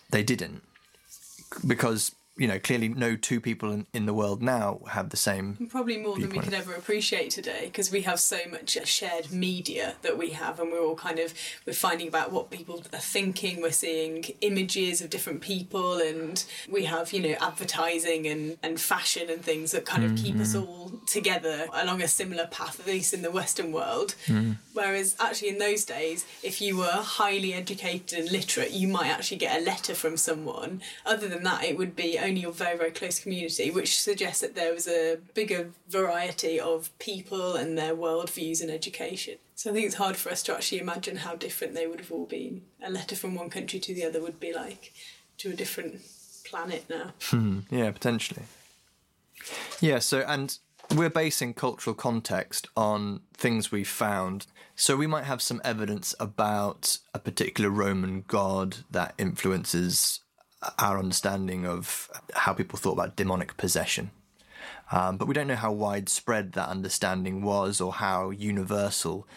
they 0.09 0.23
didn't, 0.23 0.63
because 1.65 2.15
you 2.37 2.47
know, 2.47 2.59
clearly 2.59 2.87
no 2.87 3.15
two 3.15 3.41
people 3.41 3.71
in, 3.71 3.85
in 3.93 4.05
the 4.05 4.13
world 4.13 4.41
now 4.41 4.79
have 4.89 5.09
the 5.09 5.17
same. 5.17 5.67
Probably 5.69 5.97
more 5.97 6.13
than 6.13 6.23
we 6.23 6.27
viewpoint. 6.27 6.45
could 6.45 6.53
ever 6.53 6.73
appreciate 6.73 7.29
today 7.29 7.65
because 7.65 7.91
we 7.91 8.01
have 8.01 8.19
so 8.19 8.39
much 8.49 8.77
uh, 8.77 8.85
shared 8.85 9.31
media 9.31 9.95
that 10.01 10.17
we 10.17 10.31
have, 10.31 10.59
and 10.59 10.71
we're 10.71 10.81
all 10.81 10.95
kind 10.95 11.19
of 11.19 11.33
we're 11.67 11.73
finding 11.73 12.07
about 12.07 12.31
what 12.31 12.49
people 12.49 12.83
are 12.93 12.99
thinking. 12.99 13.61
We're 13.61 13.71
seeing 13.71 14.23
images 14.39 15.01
of 15.01 15.09
different 15.09 15.41
people, 15.41 15.97
and 15.97 16.43
we 16.69 16.85
have 16.85 17.11
you 17.11 17.21
know 17.21 17.35
advertising 17.41 18.25
and 18.27 18.57
and 18.63 18.79
fashion 18.79 19.29
and 19.29 19.43
things 19.43 19.71
that 19.71 19.85
kind 19.85 20.05
of 20.05 20.15
keep 20.15 20.37
us 20.37 20.55
mm-hmm. 20.55 20.67
all 20.67 20.91
together 21.07 21.67
along 21.73 22.01
a 22.01 22.07
similar 22.07 22.47
path, 22.47 22.79
at 22.79 22.87
least 22.87 23.13
in 23.13 23.23
the 23.23 23.31
Western 23.31 23.73
world. 23.73 24.15
Mm-hmm. 24.27 24.53
Whereas 24.73 25.17
actually 25.19 25.49
in 25.49 25.57
those 25.57 25.83
days, 25.83 26.25
if 26.43 26.61
you 26.61 26.77
were 26.77 26.85
highly 26.85 27.53
educated 27.53 28.17
and 28.17 28.31
literate, 28.31 28.71
you 28.71 28.87
might 28.87 29.09
actually 29.09 29.37
get 29.37 29.59
a 29.59 29.63
letter 29.63 29.93
from 29.93 30.15
someone. 30.15 30.81
Other 31.05 31.27
than 31.27 31.43
that, 31.43 31.65
it 31.65 31.77
would 31.77 31.95
be 31.95 32.17
only 32.21 32.41
your 32.41 32.51
very, 32.51 32.77
very 32.77 32.91
close 32.91 33.19
community, 33.19 33.71
which 33.71 34.01
suggests 34.01 34.41
that 34.41 34.55
there 34.55 34.73
was 34.73 34.87
a 34.87 35.17
bigger 35.33 35.71
variety 35.89 36.59
of 36.59 36.97
people 36.99 37.55
and 37.55 37.77
their 37.77 37.95
worldviews 37.95 38.61
and 38.61 38.71
education. 38.71 39.37
So 39.55 39.69
I 39.69 39.73
think 39.73 39.85
it's 39.85 39.95
hard 39.95 40.17
for 40.17 40.31
us 40.31 40.41
to 40.43 40.53
actually 40.53 40.79
imagine 40.79 41.17
how 41.17 41.35
different 41.35 41.73
they 41.73 41.87
would 41.87 41.99
have 41.99 42.11
all 42.11 42.25
been. 42.25 42.63
A 42.81 42.89
letter 42.89 43.15
from 43.15 43.35
one 43.35 43.49
country 43.49 43.79
to 43.79 43.93
the 43.93 44.05
other 44.05 44.21
would 44.21 44.39
be 44.39 44.53
like 44.53 44.93
to 45.37 45.51
a 45.51 45.55
different 45.55 46.01
planet 46.45 46.85
now. 46.89 47.13
Hmm, 47.23 47.59
yeah, 47.69 47.91
potentially. 47.91 48.43
Yeah, 49.79 49.99
so 49.99 50.19
and 50.27 50.57
we're 50.95 51.09
basing 51.09 51.53
cultural 51.53 51.93
context 51.93 52.67
on 52.75 53.21
things 53.33 53.71
we've 53.71 53.87
found. 53.87 54.47
So 54.75 54.95
we 54.95 55.07
might 55.07 55.25
have 55.25 55.41
some 55.41 55.61
evidence 55.63 56.15
about 56.19 56.97
a 57.13 57.19
particular 57.19 57.69
Roman 57.69 58.23
god 58.27 58.77
that 58.89 59.13
influences 59.17 60.21
our 60.77 60.99
understanding 60.99 61.65
of 61.65 62.09
how 62.33 62.53
people 62.53 62.77
thought 62.77 62.93
about 62.93 63.15
demonic 63.15 63.57
possession. 63.57 64.11
Um, 64.91 65.17
but 65.17 65.27
we 65.27 65.33
don't 65.33 65.47
know 65.47 65.55
how 65.55 65.71
widespread 65.71 66.53
that 66.53 66.69
understanding 66.69 67.43
was 67.43 67.79
or 67.79 67.93
how 67.93 68.29
universal 68.29 69.27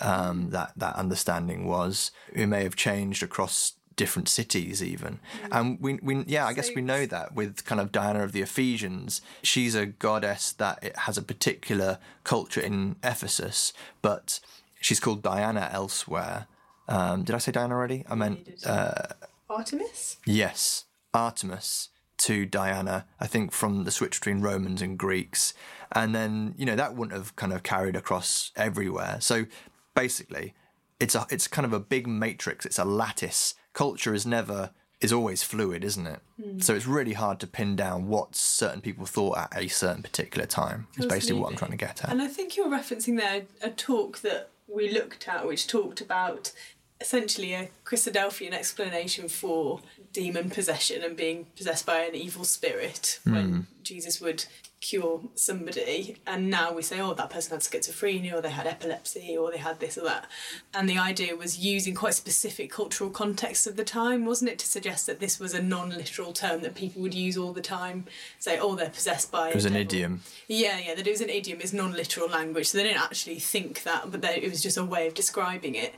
um, 0.00 0.50
that 0.50 0.72
that 0.76 0.96
understanding 0.96 1.66
was. 1.66 2.10
It 2.32 2.46
may 2.46 2.62
have 2.62 2.76
changed 2.76 3.22
across 3.22 3.74
different 3.96 4.28
cities 4.28 4.82
even. 4.82 5.18
And 5.50 5.80
we, 5.80 5.98
we 6.00 6.24
yeah 6.28 6.46
i 6.46 6.52
guess 6.52 6.70
we 6.74 6.80
know 6.82 7.04
that 7.04 7.34
with 7.34 7.64
kind 7.64 7.80
of 7.80 7.90
diana 7.90 8.22
of 8.22 8.32
the 8.32 8.42
ephesians. 8.42 9.20
She's 9.42 9.74
a 9.74 9.86
goddess 9.86 10.52
that 10.52 10.78
it 10.82 10.96
has 10.98 11.18
a 11.18 11.22
particular 11.22 11.98
culture 12.22 12.60
in 12.60 12.96
ephesus 13.02 13.72
but 14.00 14.40
she's 14.80 15.00
called 15.00 15.22
diana 15.22 15.68
elsewhere. 15.72 16.46
Um, 16.86 17.24
did 17.24 17.34
i 17.34 17.38
say 17.38 17.50
diana 17.52 17.74
already? 17.74 18.04
I 18.08 18.14
meant 18.14 18.64
uh, 18.64 19.08
Artemis? 19.48 20.18
Yes, 20.26 20.84
Artemis 21.14 21.90
to 22.18 22.44
Diana, 22.44 23.06
I 23.20 23.26
think 23.26 23.52
from 23.52 23.84
the 23.84 23.90
switch 23.90 24.20
between 24.20 24.40
Romans 24.40 24.82
and 24.82 24.98
Greeks. 24.98 25.54
And 25.92 26.14
then, 26.14 26.54
you 26.58 26.66
know, 26.66 26.76
that 26.76 26.94
wouldn't 26.94 27.16
have 27.16 27.36
kind 27.36 27.52
of 27.52 27.62
carried 27.62 27.96
across 27.96 28.50
everywhere. 28.56 29.18
So 29.20 29.46
basically, 29.94 30.54
it's 31.00 31.14
a 31.14 31.26
it's 31.30 31.46
kind 31.46 31.64
of 31.64 31.72
a 31.72 31.80
big 31.80 32.06
matrix, 32.06 32.66
it's 32.66 32.78
a 32.78 32.84
lattice. 32.84 33.54
Culture 33.72 34.14
is 34.14 34.26
never 34.26 34.70
is 35.00 35.12
always 35.12 35.44
fluid, 35.44 35.84
isn't 35.84 36.06
it? 36.08 36.20
Hmm. 36.42 36.58
So 36.58 36.74
it's 36.74 36.86
really 36.86 37.12
hard 37.12 37.38
to 37.40 37.46
pin 37.46 37.76
down 37.76 38.08
what 38.08 38.34
certain 38.34 38.80
people 38.80 39.06
thought 39.06 39.38
at 39.38 39.56
a 39.56 39.68
certain 39.68 40.02
particular 40.02 40.46
time. 40.46 40.88
Is 40.98 41.06
basically 41.06 41.40
what 41.40 41.50
I'm 41.50 41.56
trying 41.56 41.70
to 41.70 41.76
get 41.76 42.02
at. 42.02 42.10
And 42.10 42.20
I 42.20 42.26
think 42.26 42.56
you're 42.56 42.68
referencing 42.68 43.16
there 43.16 43.42
a 43.62 43.70
talk 43.70 44.18
that 44.20 44.50
we 44.66 44.90
looked 44.90 45.28
at, 45.28 45.46
which 45.46 45.68
talked 45.68 46.00
about 46.00 46.52
essentially 47.00 47.54
a 47.54 47.70
Christadelphian 47.84 48.52
explanation 48.52 49.28
for 49.28 49.80
demon 50.12 50.50
possession 50.50 51.02
and 51.02 51.16
being 51.16 51.46
possessed 51.56 51.86
by 51.86 52.00
an 52.00 52.14
evil 52.14 52.44
spirit 52.44 53.20
when 53.24 53.48
hmm. 53.48 53.60
Jesus 53.82 54.20
would 54.20 54.44
cure 54.80 55.20
somebody. 55.34 56.16
And 56.26 56.50
now 56.50 56.72
we 56.72 56.82
say, 56.82 57.00
oh, 57.00 57.14
that 57.14 57.30
person 57.30 57.52
had 57.52 57.60
schizophrenia 57.60 58.34
or 58.34 58.40
they 58.40 58.50
had 58.50 58.66
epilepsy 58.66 59.36
or 59.36 59.50
they 59.50 59.58
had 59.58 59.80
this 59.80 59.98
or 59.98 60.04
that. 60.04 60.26
And 60.72 60.88
the 60.88 60.98
idea 60.98 61.36
was 61.36 61.58
using 61.58 61.94
quite 61.94 62.14
specific 62.14 62.70
cultural 62.70 63.10
context 63.10 63.66
of 63.66 63.76
the 63.76 63.84
time, 63.84 64.24
wasn't 64.24 64.50
it, 64.50 64.58
to 64.60 64.66
suggest 64.66 65.06
that 65.06 65.20
this 65.20 65.38
was 65.40 65.54
a 65.54 65.62
non 65.62 65.90
literal 65.90 66.32
term 66.32 66.62
that 66.62 66.74
people 66.74 67.02
would 67.02 67.14
use 67.14 67.36
all 67.36 67.52
the 67.52 67.60
time? 67.60 68.06
Say, 68.38 68.58
oh, 68.58 68.74
they're 68.74 68.90
possessed 68.90 69.32
by 69.32 69.50
It 69.50 69.54
was 69.54 69.64
an 69.64 69.76
idiom. 69.76 70.22
Yeah, 70.46 70.78
yeah, 70.78 70.94
that 70.94 71.06
it 71.06 71.10
was 71.10 71.20
an 71.20 71.30
idiom, 71.30 71.60
it's 71.60 71.72
non 71.72 71.92
literal 71.92 72.28
language, 72.28 72.68
so 72.68 72.78
they 72.78 72.84
didn't 72.84 73.02
actually 73.02 73.38
think 73.38 73.82
that, 73.82 74.10
but 74.10 74.22
they, 74.22 74.36
it 74.36 74.50
was 74.50 74.62
just 74.62 74.76
a 74.76 74.84
way 74.84 75.06
of 75.06 75.14
describing 75.14 75.74
it. 75.74 75.94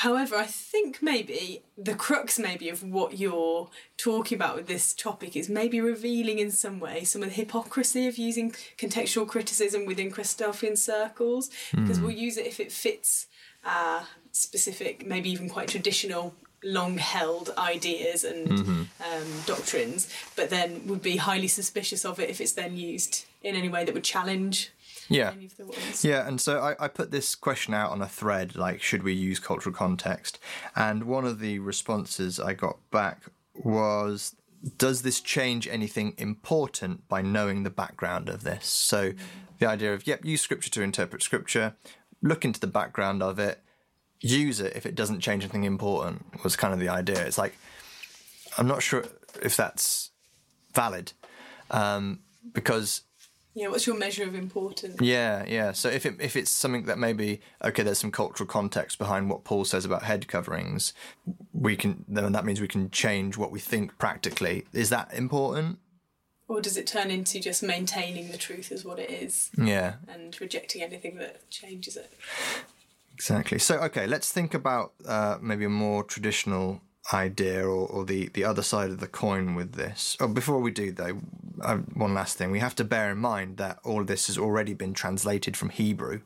However, 0.00 0.36
I 0.36 0.44
think 0.44 0.98
maybe 1.00 1.62
the 1.78 1.94
crux, 1.94 2.38
maybe, 2.38 2.68
of 2.68 2.82
what 2.82 3.18
you're 3.18 3.70
talking 3.96 4.36
about 4.36 4.54
with 4.54 4.66
this 4.66 4.92
topic 4.92 5.34
is 5.34 5.48
maybe 5.48 5.80
revealing 5.80 6.38
in 6.38 6.50
some 6.50 6.80
way 6.80 7.02
some 7.02 7.22
of 7.22 7.30
the 7.30 7.34
hypocrisy 7.34 8.06
of 8.06 8.18
using 8.18 8.50
contextual 8.76 9.26
criticism 9.26 9.86
within 9.86 10.10
Christadelphian 10.10 10.76
circles, 10.76 11.48
because 11.74 11.98
we'll 11.98 12.10
use 12.10 12.36
it 12.36 12.44
if 12.44 12.60
it 12.60 12.70
fits 12.70 13.26
uh, 13.64 14.04
specific, 14.32 15.06
maybe 15.06 15.30
even 15.30 15.48
quite 15.48 15.68
traditional 15.68 16.34
long 16.62 16.98
held 16.98 17.54
ideas 17.56 18.22
and 18.22 18.50
um, 18.50 19.26
doctrines, 19.46 20.12
but 20.34 20.50
then 20.50 20.86
would 20.86 21.00
be 21.00 21.16
highly 21.16 21.48
suspicious 21.48 22.04
of 22.04 22.20
it 22.20 22.28
if 22.28 22.38
it's 22.38 22.52
then 22.52 22.76
used 22.76 23.24
in 23.42 23.56
any 23.56 23.70
way 23.70 23.82
that 23.82 23.94
would 23.94 24.04
challenge 24.04 24.72
Yeah. 25.08 25.32
any 25.32 25.46
of 25.46 25.56
the 25.56 25.66
ones. 25.66 26.04
Yeah, 26.04 26.26
and 26.26 26.40
so 26.40 26.60
I, 26.60 26.84
I 26.84 26.88
put 26.88 27.10
this 27.10 27.34
question 27.34 27.74
out 27.74 27.90
on 27.90 28.02
a 28.02 28.08
thread 28.08 28.56
like, 28.56 28.82
should 28.82 29.02
we 29.02 29.12
use 29.12 29.38
cultural 29.38 29.74
context? 29.74 30.38
And 30.74 31.04
one 31.04 31.24
of 31.24 31.38
the 31.38 31.58
responses 31.60 32.40
I 32.40 32.54
got 32.54 32.78
back 32.90 33.22
was, 33.54 34.34
does 34.78 35.02
this 35.02 35.20
change 35.20 35.68
anything 35.68 36.14
important 36.18 37.08
by 37.08 37.22
knowing 37.22 37.62
the 37.62 37.70
background 37.70 38.28
of 38.28 38.42
this? 38.42 38.66
So 38.66 39.12
the 39.58 39.66
idea 39.66 39.94
of, 39.94 40.06
yep, 40.06 40.24
use 40.24 40.42
scripture 40.42 40.70
to 40.70 40.82
interpret 40.82 41.22
scripture, 41.22 41.74
look 42.22 42.44
into 42.44 42.60
the 42.60 42.66
background 42.66 43.22
of 43.22 43.38
it, 43.38 43.60
use 44.20 44.60
it 44.60 44.74
if 44.74 44.86
it 44.86 44.94
doesn't 44.94 45.20
change 45.20 45.44
anything 45.44 45.64
important, 45.64 46.42
was 46.42 46.56
kind 46.56 46.74
of 46.74 46.80
the 46.80 46.88
idea. 46.88 47.24
It's 47.24 47.38
like, 47.38 47.56
I'm 48.58 48.66
not 48.66 48.82
sure 48.82 49.04
if 49.42 49.56
that's 49.56 50.10
valid 50.74 51.12
um, 51.70 52.20
because 52.52 53.02
Yeah, 53.56 53.68
what's 53.68 53.86
your 53.86 53.96
measure 53.96 54.24
of 54.24 54.34
importance? 54.34 55.00
yeah, 55.00 55.42
yeah. 55.48 55.72
So 55.72 55.88
if 55.88 56.04
it 56.04 56.16
if 56.20 56.36
it's 56.36 56.50
something 56.50 56.84
that 56.84 56.98
maybe 56.98 57.40
okay, 57.64 57.82
there's 57.82 57.98
some 57.98 58.12
cultural 58.12 58.46
context 58.46 58.98
behind 58.98 59.30
what 59.30 59.44
Paul 59.44 59.64
says 59.64 59.86
about 59.86 60.02
head 60.02 60.28
coverings, 60.28 60.92
we 61.54 61.74
can 61.74 62.04
then 62.06 62.30
that 62.32 62.44
means 62.44 62.60
we 62.60 62.68
can 62.68 62.90
change 62.90 63.38
what 63.38 63.50
we 63.50 63.58
think 63.58 63.96
practically. 63.96 64.66
Is 64.74 64.90
that 64.90 65.12
important? 65.14 65.78
Or 66.48 66.60
does 66.60 66.76
it 66.76 66.86
turn 66.86 67.10
into 67.10 67.40
just 67.40 67.62
maintaining 67.62 68.30
the 68.30 68.36
truth 68.36 68.70
as 68.70 68.84
what 68.84 68.98
it 68.98 69.10
is 69.10 69.50
Yeah, 69.56 69.94
and 70.06 70.38
rejecting 70.38 70.82
anything 70.82 71.16
that 71.16 71.48
changes 71.50 71.96
it? 71.96 72.12
exactly. 73.14 73.58
So 73.58 73.78
okay, 73.84 74.06
let's 74.06 74.30
think 74.30 74.52
about 74.52 74.92
uh, 75.08 75.38
maybe 75.40 75.64
a 75.64 75.70
more 75.70 76.04
traditional 76.04 76.82
idea 77.12 77.64
or, 77.64 77.86
or 77.88 78.04
the 78.04 78.28
the 78.34 78.44
other 78.44 78.62
side 78.62 78.90
of 78.90 79.00
the 79.00 79.06
coin 79.06 79.54
with 79.54 79.72
this. 79.72 80.16
Oh, 80.20 80.28
before 80.28 80.60
we 80.60 80.70
do 80.70 80.90
though, 80.92 81.20
uh, 81.60 81.78
one 81.94 82.14
last 82.14 82.36
thing: 82.36 82.50
we 82.50 82.58
have 82.58 82.74
to 82.76 82.84
bear 82.84 83.10
in 83.10 83.18
mind 83.18 83.56
that 83.58 83.78
all 83.84 84.00
of 84.00 84.06
this 84.06 84.26
has 84.26 84.38
already 84.38 84.74
been 84.74 84.94
translated 84.94 85.56
from 85.56 85.70
Hebrew 85.70 86.20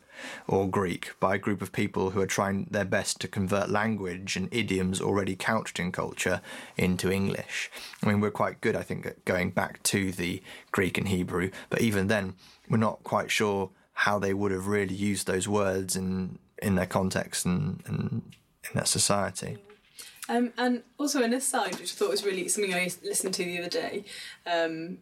or 0.47 0.69
Greek 0.69 1.13
by 1.21 1.35
a 1.35 1.39
group 1.39 1.63
of 1.63 1.73
people 1.73 2.11
who 2.11 2.21
are 2.21 2.27
trying 2.27 2.67
their 2.71 2.85
best 2.85 3.21
to 3.21 3.29
convert 3.29 3.71
language 3.71 4.37
and 4.37 4.49
idioms 4.53 5.01
already 5.01 5.37
couched 5.37 5.79
in 5.79 5.93
culture 5.93 6.41
into 6.77 7.11
English. 7.11 7.71
I 8.03 8.07
mean, 8.07 8.21
we're 8.21 8.31
quite 8.31 8.61
good, 8.61 8.77
I 8.77 8.83
think, 8.83 9.07
at 9.07 9.25
going 9.25 9.51
back 9.51 9.83
to 9.85 10.13
the 10.13 10.43
Greek 10.73 10.99
and 10.99 11.09
Hebrew, 11.09 11.51
but 11.69 11.81
even 11.81 12.09
then, 12.09 12.35
we're 12.69 12.79
not 12.79 13.03
quite 13.03 13.31
sure 13.31 13.71
how 13.93 14.19
they 14.19 14.33
would 14.33 14.53
have 14.53 14.67
really 14.67 14.95
used 14.95 15.27
those 15.27 15.49
words 15.49 15.97
in 15.97 16.39
in 16.63 16.75
their 16.75 16.87
context 16.87 17.47
and, 17.47 17.83
and 17.87 18.23
in 18.71 18.75
that 18.75 18.89
society. 18.89 19.57
Um, 20.31 20.53
and 20.57 20.85
also 20.97 21.25
an 21.25 21.35
aside, 21.35 21.81
which 21.81 21.93
I 21.93 21.97
thought 21.97 22.11
was 22.11 22.25
really 22.25 22.47
something 22.47 22.73
I 22.73 22.89
listened 23.03 23.35
to 23.35 23.45
the 23.45 23.59
other 23.59 23.69
day. 23.69 24.05
Um, 24.47 24.99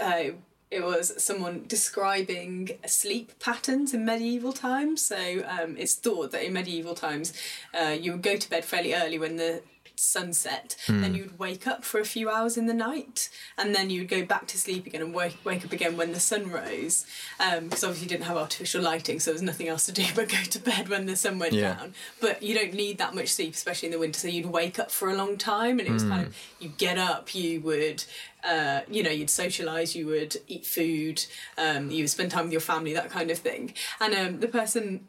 uh, 0.00 0.34
it 0.72 0.82
was 0.82 1.22
someone 1.22 1.66
describing 1.68 2.70
sleep 2.84 3.38
patterns 3.38 3.94
in 3.94 4.04
medieval 4.04 4.52
times. 4.52 5.02
So 5.02 5.44
um, 5.46 5.76
it's 5.78 5.94
thought 5.94 6.32
that 6.32 6.44
in 6.44 6.52
medieval 6.52 6.96
times, 6.96 7.32
uh, 7.72 7.96
you 8.00 8.10
would 8.10 8.22
go 8.22 8.36
to 8.36 8.50
bed 8.50 8.64
fairly 8.64 8.92
early 8.92 9.20
when 9.20 9.36
the 9.36 9.62
sun 9.96 10.32
set, 10.32 10.76
then 10.88 11.14
you 11.14 11.22
would 11.24 11.38
wake 11.38 11.66
up 11.66 11.84
for 11.84 12.00
a 12.00 12.04
few 12.04 12.28
hours 12.28 12.56
in 12.56 12.66
the 12.66 12.74
night, 12.74 13.30
and 13.56 13.74
then 13.74 13.90
you 13.90 14.00
would 14.00 14.08
go 14.08 14.24
back 14.24 14.46
to 14.48 14.58
sleep 14.58 14.86
again 14.86 15.02
and 15.02 15.14
wake, 15.14 15.38
wake 15.44 15.64
up 15.64 15.72
again 15.72 15.96
when 15.96 16.12
the 16.12 16.20
sun 16.20 16.50
rose. 16.50 17.06
Um, 17.40 17.68
because 17.68 17.84
obviously 17.84 18.04
you 18.04 18.08
didn't 18.08 18.24
have 18.26 18.36
artificial 18.36 18.82
lighting, 18.82 19.20
so 19.20 19.30
there 19.30 19.34
was 19.34 19.42
nothing 19.42 19.68
else 19.68 19.86
to 19.86 19.92
do 19.92 20.04
but 20.14 20.28
go 20.28 20.42
to 20.42 20.58
bed 20.58 20.88
when 20.88 21.06
the 21.06 21.16
sun 21.16 21.38
went 21.38 21.52
Yeah. 21.54 21.74
down. 21.74 21.94
But 22.20 22.42
you 22.42 22.54
don't 22.54 22.74
need 22.74 22.98
that 22.98 23.14
much 23.14 23.28
sleep, 23.28 23.54
especially 23.54 23.86
in 23.86 23.92
the 23.92 23.98
winter. 23.98 24.18
So 24.20 24.28
you'd 24.28 24.46
wake 24.46 24.78
up 24.78 24.90
for 24.90 25.10
a 25.10 25.14
long 25.16 25.36
time, 25.36 25.78
and 25.78 25.88
it 25.88 25.92
was 25.92 26.04
kind 26.04 26.26
of 26.26 26.36
you 26.58 26.68
get 26.70 26.98
up, 26.98 27.34
you 27.34 27.60
would, 27.60 28.04
uh, 28.42 28.80
you 28.90 29.02
know, 29.02 29.10
you'd 29.10 29.28
socialise, 29.28 29.94
you 29.94 30.06
would 30.06 30.36
eat 30.48 30.66
food, 30.66 31.24
um, 31.58 31.90
you 31.90 32.02
would 32.02 32.10
spend 32.10 32.30
time 32.30 32.44
with 32.44 32.52
your 32.52 32.60
family, 32.60 32.92
that 32.94 33.10
kind 33.10 33.30
of 33.30 33.38
thing. 33.38 33.74
And 34.00 34.14
um, 34.14 34.40
the 34.40 34.48
person 34.48 35.06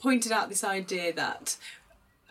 pointed 0.00 0.32
out 0.32 0.48
this 0.48 0.64
idea 0.64 1.12
that 1.14 1.56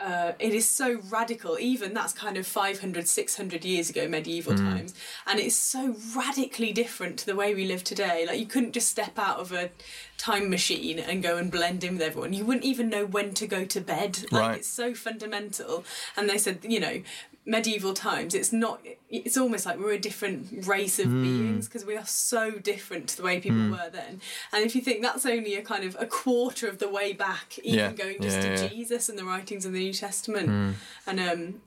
uh, 0.04 0.34
it 0.38 0.54
is 0.54 0.70
so 0.70 1.00
radical. 1.10 1.58
Even 1.60 1.94
that's 1.94 2.12
kind 2.14 2.36
of 2.38 2.46
500 2.46 3.08
600 3.08 3.64
years 3.64 3.90
ago 3.90 4.08
medieval 4.08 4.54
times. 4.56 4.94
And 5.26 5.40
it's 5.40 5.56
so 5.56 5.96
radically 6.16 6.74
different 6.74 7.18
to 7.20 7.26
the 7.26 7.36
way 7.36 7.56
we 7.56 7.66
live 7.66 7.84
today. 7.84 8.26
Like 8.28 8.40
you 8.40 8.46
couldn't 8.46 8.74
just 8.74 8.90
step 8.90 9.18
out 9.18 9.40
of 9.40 9.52
a 9.52 9.70
time 10.18 10.50
machine 10.50 11.00
and 11.00 11.24
go 11.24 11.38
and 11.38 11.50
blend 11.52 11.84
in 11.84 11.94
with 11.94 12.02
everyone. 12.02 12.34
You 12.34 12.46
wouldn't 12.46 12.66
even 12.66 12.90
know 12.90 13.06
when 13.06 13.34
to 13.36 13.48
go 13.48 13.64
to 13.66 13.80
bed. 13.82 14.26
Like 14.32 14.42
Right. 14.42 14.58
it's 14.60 14.68
so 14.68 14.94
fundamental. 14.94 15.86
And 16.18 16.30
they 16.30 16.38
said 16.38 16.60
you 16.64 16.80
know 16.82 17.02
medieval 17.46 17.94
times 17.94 18.34
it's 18.34 18.54
not 18.54 18.80
it's 19.10 19.36
almost 19.36 19.66
like 19.66 19.78
we're 19.78 19.92
a 19.92 20.00
different 20.00 20.66
race 20.66 20.98
of 20.98 21.08
Hmm. 21.08 21.22
beings 21.24 21.68
because 21.68 21.84
we 21.86 21.98
are 21.98 22.06
so 22.06 22.52
different 22.52 23.10
to 23.10 23.18
the 23.18 23.24
way 23.24 23.40
people 23.42 23.70
were 23.70 23.90
then 23.92 24.22
and 24.54 24.64
if 24.64 24.76
you 24.76 24.82
think 24.82 25.02
that's 25.02 25.26
only 25.26 25.56
a 25.56 25.62
kind 25.62 25.84
of 25.84 25.98
a 26.00 26.06
quarter 26.06 26.70
of 26.70 26.80
the 26.80 26.88
way 26.88 27.12
back 27.12 27.60
even 27.60 27.78
Yeah. 27.78 27.92
going 27.92 28.22
just 28.22 28.38
Yeah, 28.42 28.56
to 28.56 28.64
yeah, 28.64 28.70
jesus 28.70 29.10
and 29.10 29.20
the 29.20 29.26
writings 29.26 29.66
of 29.66 29.74
the 29.74 29.80
new 29.80 29.94
testament 29.94 30.48
Hmm. 30.48 30.72
and 31.06 31.20
um 31.20 31.62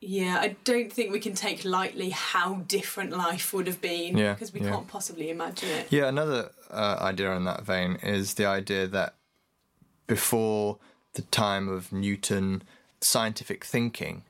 yeah 0.00 0.38
i 0.40 0.56
don't 0.64 0.90
think 0.90 1.12
we 1.12 1.20
can 1.20 1.34
take 1.34 1.64
lightly 1.66 2.08
how 2.10 2.54
different 2.66 3.10
life 3.10 3.52
would 3.52 3.66
have 3.66 3.80
been 3.82 4.14
because 4.16 4.52
we 4.54 4.60
can't 4.60 4.88
possibly 4.88 5.28
imagine 5.28 5.68
it 5.68 5.86
Yeah, 5.92 6.08
another 6.08 6.50
uh, 6.70 6.96
idea 7.00 7.32
in 7.36 7.44
that 7.44 7.62
vein 7.62 7.96
is 8.02 8.34
the 8.34 8.46
idea 8.46 8.86
that 8.86 9.14
before 10.06 10.78
the 11.14 11.22
time 11.22 11.68
of 11.68 11.92
Newton, 11.92 12.62
scientific 13.00 13.64
thinking 13.64 14.24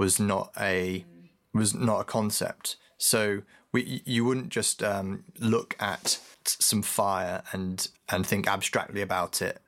was 0.00 0.18
not 0.18 0.50
a 0.58 1.04
was 1.52 1.74
not 1.74 2.00
a 2.00 2.04
concept. 2.04 2.76
So 2.96 3.42
we 3.70 4.02
you 4.06 4.24
wouldn't 4.24 4.48
just 4.48 4.82
um, 4.82 5.24
look 5.38 5.76
at 5.78 6.18
some 6.44 6.80
fire 6.80 7.42
and 7.52 7.86
and 8.08 8.26
think 8.26 8.48
abstractly 8.48 9.02
about 9.02 9.42
it. 9.42 9.60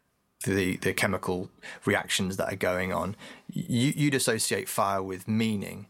The, 0.44 0.76
the 0.78 0.92
chemical 0.92 1.50
reactions 1.84 2.36
that 2.36 2.52
are 2.52 2.56
going 2.56 2.92
on, 2.92 3.14
you, 3.48 3.92
you'd 3.94 4.14
associate 4.14 4.68
fire 4.68 5.00
with 5.00 5.28
meaning, 5.28 5.86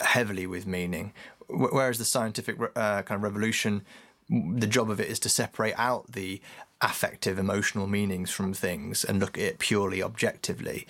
heavily 0.00 0.46
with 0.46 0.64
meaning. 0.64 1.12
Whereas 1.48 1.98
the 1.98 2.04
scientific 2.04 2.56
uh, 2.76 3.02
kind 3.02 3.18
of 3.18 3.24
revolution, 3.24 3.82
the 4.28 4.68
job 4.68 4.90
of 4.90 5.00
it 5.00 5.08
is 5.08 5.18
to 5.20 5.28
separate 5.28 5.74
out 5.76 6.12
the 6.12 6.40
affective, 6.82 7.38
emotional 7.38 7.86
meanings 7.86 8.30
from 8.30 8.54
things 8.54 9.04
and 9.04 9.20
look 9.20 9.36
at 9.36 9.44
it 9.44 9.58
purely 9.58 10.02
objectively. 10.02 10.86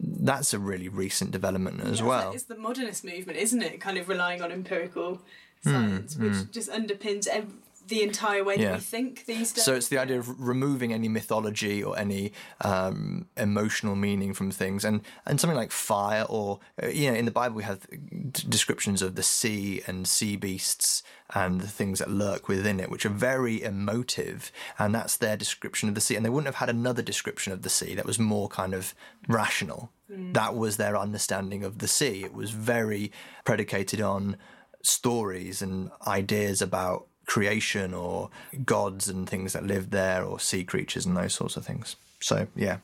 That's 0.00 0.54
a 0.54 0.58
really 0.58 0.88
recent 0.88 1.30
development 1.30 1.80
as 1.82 1.92
It's 1.92 2.02
well. 2.02 2.32
it's 2.32 2.44
the 2.44 2.56
modernist 2.56 3.04
movement 3.04 3.38
isn't 3.38 3.62
it 3.62 3.80
kind 3.80 3.98
of 3.98 4.08
relying 4.08 4.40
on 4.42 4.50
empirical 4.52 5.20
Hmm, 5.64 5.70
science 5.70 6.16
which 6.16 6.50
just 6.50 6.70
underpins 6.70 7.26
ev- 7.28 7.52
the 7.86 8.02
entire 8.02 8.42
way 8.44 8.56
Yeah. 8.56 8.68
that 8.70 8.74
we 8.74 8.80
think 8.80 9.26
these 9.26 9.52
days 9.52 9.64
So 9.64 9.74
it's 9.74 9.88
the 9.88 9.98
idea 9.98 10.18
of 10.18 10.40
removing 10.40 10.92
any 10.92 11.08
mythology 11.08 11.82
or 11.82 11.98
any 11.98 12.32
um, 12.62 13.26
emotional 13.36 13.94
meaning 13.96 14.32
from 14.34 14.50
things, 14.50 14.84
and 14.84 15.00
and 15.26 15.40
something 15.40 15.56
like 15.56 15.72
fire, 15.72 16.24
or 16.28 16.60
uh, 16.82 16.88
you 16.88 17.10
know, 17.10 17.16
in 17.16 17.24
the 17.24 17.30
Bible 17.30 17.56
we 17.56 17.62
have 17.64 17.80
d- 17.90 18.44
descriptions 18.48 19.02
of 19.02 19.14
the 19.16 19.22
sea 19.22 19.82
and 19.86 20.08
sea 20.08 20.36
beasts 20.36 21.02
and 21.34 21.60
the 21.60 21.68
things 21.68 21.98
that 21.98 22.10
lurk 22.10 22.48
within 22.48 22.78
it, 22.80 22.90
which 22.90 23.04
are 23.06 23.16
very 23.30 23.62
emotive, 23.62 24.52
and 24.78 24.94
that's 24.94 25.16
their 25.16 25.36
description 25.36 25.88
of 25.88 25.94
the 25.94 26.00
sea. 26.00 26.16
And 26.16 26.24
they 26.24 26.30
wouldn't 26.30 26.46
have 26.46 26.56
had 26.56 26.70
another 26.70 27.02
description 27.02 27.52
of 27.52 27.62
the 27.62 27.70
sea 27.70 27.94
that 27.94 28.06
was 28.06 28.18
more 28.18 28.48
kind 28.48 28.74
of 28.74 28.94
rational. 29.28 29.90
That 30.32 30.54
was 30.54 30.76
their 30.76 30.96
understanding 30.96 31.64
of 31.64 31.78
the 31.78 31.88
sea. 31.88 32.22
It 32.24 32.34
was 32.34 32.50
very 32.52 33.10
predicated 33.44 34.00
on 34.00 34.36
stories 34.82 35.62
and 35.62 35.90
ideas 36.06 36.60
about 36.62 37.06
creation 37.26 37.94
or 37.94 38.30
gods 38.64 39.08
and 39.08 39.28
things 39.28 39.52
that 39.52 39.66
live 39.66 39.90
there 39.90 40.24
or 40.24 40.38
sea 40.38 40.64
creatures 40.64 41.06
and 41.06 41.16
those 41.16 41.34
sorts 41.34 41.56
of 41.56 41.64
things. 41.64 41.96
So 42.20 42.46
yeah, 42.54 42.78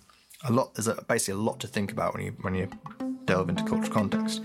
a 0.44 0.52
lot. 0.52 0.74
There's 0.74 0.88
a, 0.88 1.02
basically 1.08 1.40
a 1.40 1.42
lot 1.42 1.60
to 1.60 1.66
think 1.66 1.92
about 1.92 2.14
when 2.14 2.24
you 2.24 2.32
when 2.40 2.54
you 2.54 2.68
delve 3.24 3.48
into 3.48 3.64
cultural 3.64 3.92
context. 3.92 4.42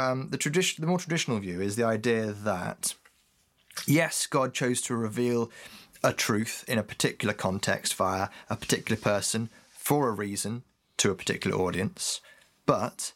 Um, 0.00 0.28
the 0.30 0.38
tradition, 0.38 0.82
the 0.82 0.86
more 0.88 0.98
traditional 0.98 1.38
view 1.38 1.60
is 1.60 1.76
the 1.76 1.84
idea 1.84 2.32
that 2.32 2.94
yes, 3.86 4.26
God 4.26 4.54
chose 4.54 4.80
to 4.82 4.96
reveal 4.96 5.50
a 6.02 6.12
truth 6.12 6.64
in 6.66 6.78
a 6.78 6.82
particular 6.82 7.34
context 7.34 7.94
via 7.94 8.28
a 8.48 8.56
particular 8.56 9.00
person 9.00 9.50
for 9.72 10.08
a 10.08 10.12
reason 10.12 10.62
to 10.98 11.10
a 11.10 11.14
particular 11.14 11.56
audience, 11.56 12.20
but 12.66 13.12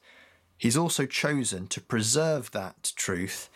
He's 0.57 0.77
also 0.77 1.05
chosen 1.05 1.67
to 1.67 1.81
preserve 1.81 2.51
that 2.53 2.93
truth 2.97 3.51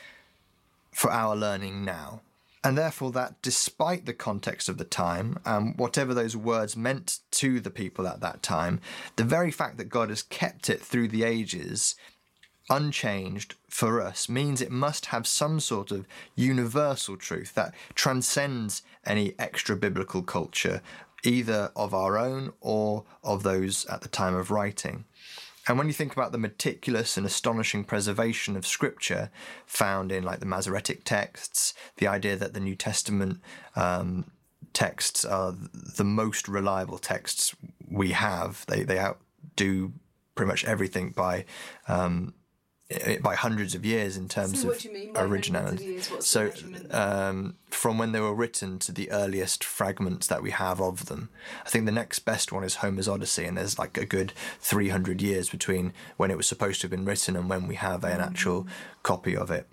for 0.92 1.10
our 1.10 1.36
learning 1.36 1.84
now. 1.84 2.20
And 2.64 2.76
therefore, 2.76 3.12
that 3.12 3.40
despite 3.40 4.04
the 4.04 4.12
context 4.12 4.68
of 4.68 4.78
the 4.78 4.84
time 4.84 5.38
and 5.46 5.78
whatever 5.78 6.12
those 6.12 6.36
words 6.36 6.76
meant 6.76 7.20
to 7.30 7.60
the 7.60 7.70
people 7.70 8.06
at 8.06 8.20
that 8.20 8.42
time, 8.42 8.80
the 9.16 9.24
very 9.24 9.50
fact 9.50 9.78
that 9.78 9.88
God 9.88 10.10
has 10.10 10.22
kept 10.22 10.68
it 10.68 10.82
through 10.82 11.08
the 11.08 11.22
ages 11.22 11.94
unchanged 12.70 13.54
for 13.68 14.00
us 14.00 14.28
means 14.28 14.60
it 14.60 14.70
must 14.70 15.06
have 15.06 15.26
some 15.26 15.60
sort 15.60 15.90
of 15.90 16.06
universal 16.34 17.16
truth 17.16 17.54
that 17.54 17.74
transcends 17.94 18.82
any 19.06 19.34
extra 19.38 19.76
biblical 19.76 20.22
culture, 20.22 20.82
either 21.24 21.70
of 21.74 21.94
our 21.94 22.18
own 22.18 22.52
or 22.60 23.04
of 23.24 23.42
those 23.42 23.86
at 23.86 24.00
the 24.00 24.08
time 24.08 24.34
of 24.34 24.50
writing. 24.50 25.04
And 25.66 25.76
when 25.76 25.86
you 25.86 25.92
think 25.92 26.14
about 26.14 26.32
the 26.32 26.38
meticulous 26.38 27.18
and 27.18 27.26
astonishing 27.26 27.84
preservation 27.84 28.56
of 28.56 28.66
scripture 28.66 29.30
found 29.66 30.10
in 30.10 30.24
like 30.24 30.40
the 30.40 30.46
Masoretic 30.46 31.04
texts, 31.04 31.74
the 31.98 32.06
idea 32.06 32.36
that 32.36 32.54
the 32.54 32.60
New 32.60 32.74
Testament 32.74 33.40
um, 33.76 34.30
texts 34.72 35.26
are 35.26 35.54
the 35.96 36.04
most 36.04 36.48
reliable 36.48 36.96
texts 36.96 37.54
we 37.86 38.12
have, 38.12 38.64
they, 38.66 38.82
they 38.82 38.98
outdo 38.98 39.92
pretty 40.34 40.48
much 40.48 40.64
everything 40.64 41.10
by 41.10 41.44
um, 41.86 42.32
by 43.22 43.34
hundreds 43.34 43.74
of 43.74 43.84
years 43.84 44.16
in 44.16 44.28
terms 44.28 44.62
So 44.62 44.68
of 44.68 44.74
what 44.74 44.78
do 44.80 44.88
you 44.88 44.94
mean 44.94 45.12
by 45.12 45.20
hundreds 45.20 45.48
of 45.48 45.54
originality. 45.54 45.84
years? 45.84 46.10
So 46.20 46.50
um, 46.90 47.56
from 47.68 47.98
when 47.98 48.12
they 48.12 48.20
were 48.20 48.34
written 48.34 48.78
to 48.80 48.92
the 48.92 49.10
earliest 49.10 49.62
fragments 49.62 50.26
that 50.28 50.42
we 50.42 50.50
have 50.52 50.80
of 50.80 51.06
them, 51.06 51.28
I 51.66 51.68
think 51.68 51.84
the 51.84 51.92
next 51.92 52.20
best 52.20 52.50
one 52.50 52.64
is 52.64 52.76
Homer's 52.76 53.06
Odyssey, 53.06 53.44
and 53.44 53.58
there's 53.58 53.78
like 53.78 53.98
a 53.98 54.06
good 54.06 54.32
300 54.60 55.20
years 55.20 55.50
between 55.50 55.92
when 56.16 56.30
it 56.30 56.36
was 56.38 56.46
supposed 56.46 56.80
to 56.80 56.84
have 56.86 56.90
been 56.90 57.04
written 57.04 57.36
and 57.36 57.50
when 57.50 57.68
we 57.68 57.74
have 57.74 58.04
an 58.04 58.20
actual 58.20 58.66
copy 59.02 59.36
of 59.36 59.50
it. 59.50 59.66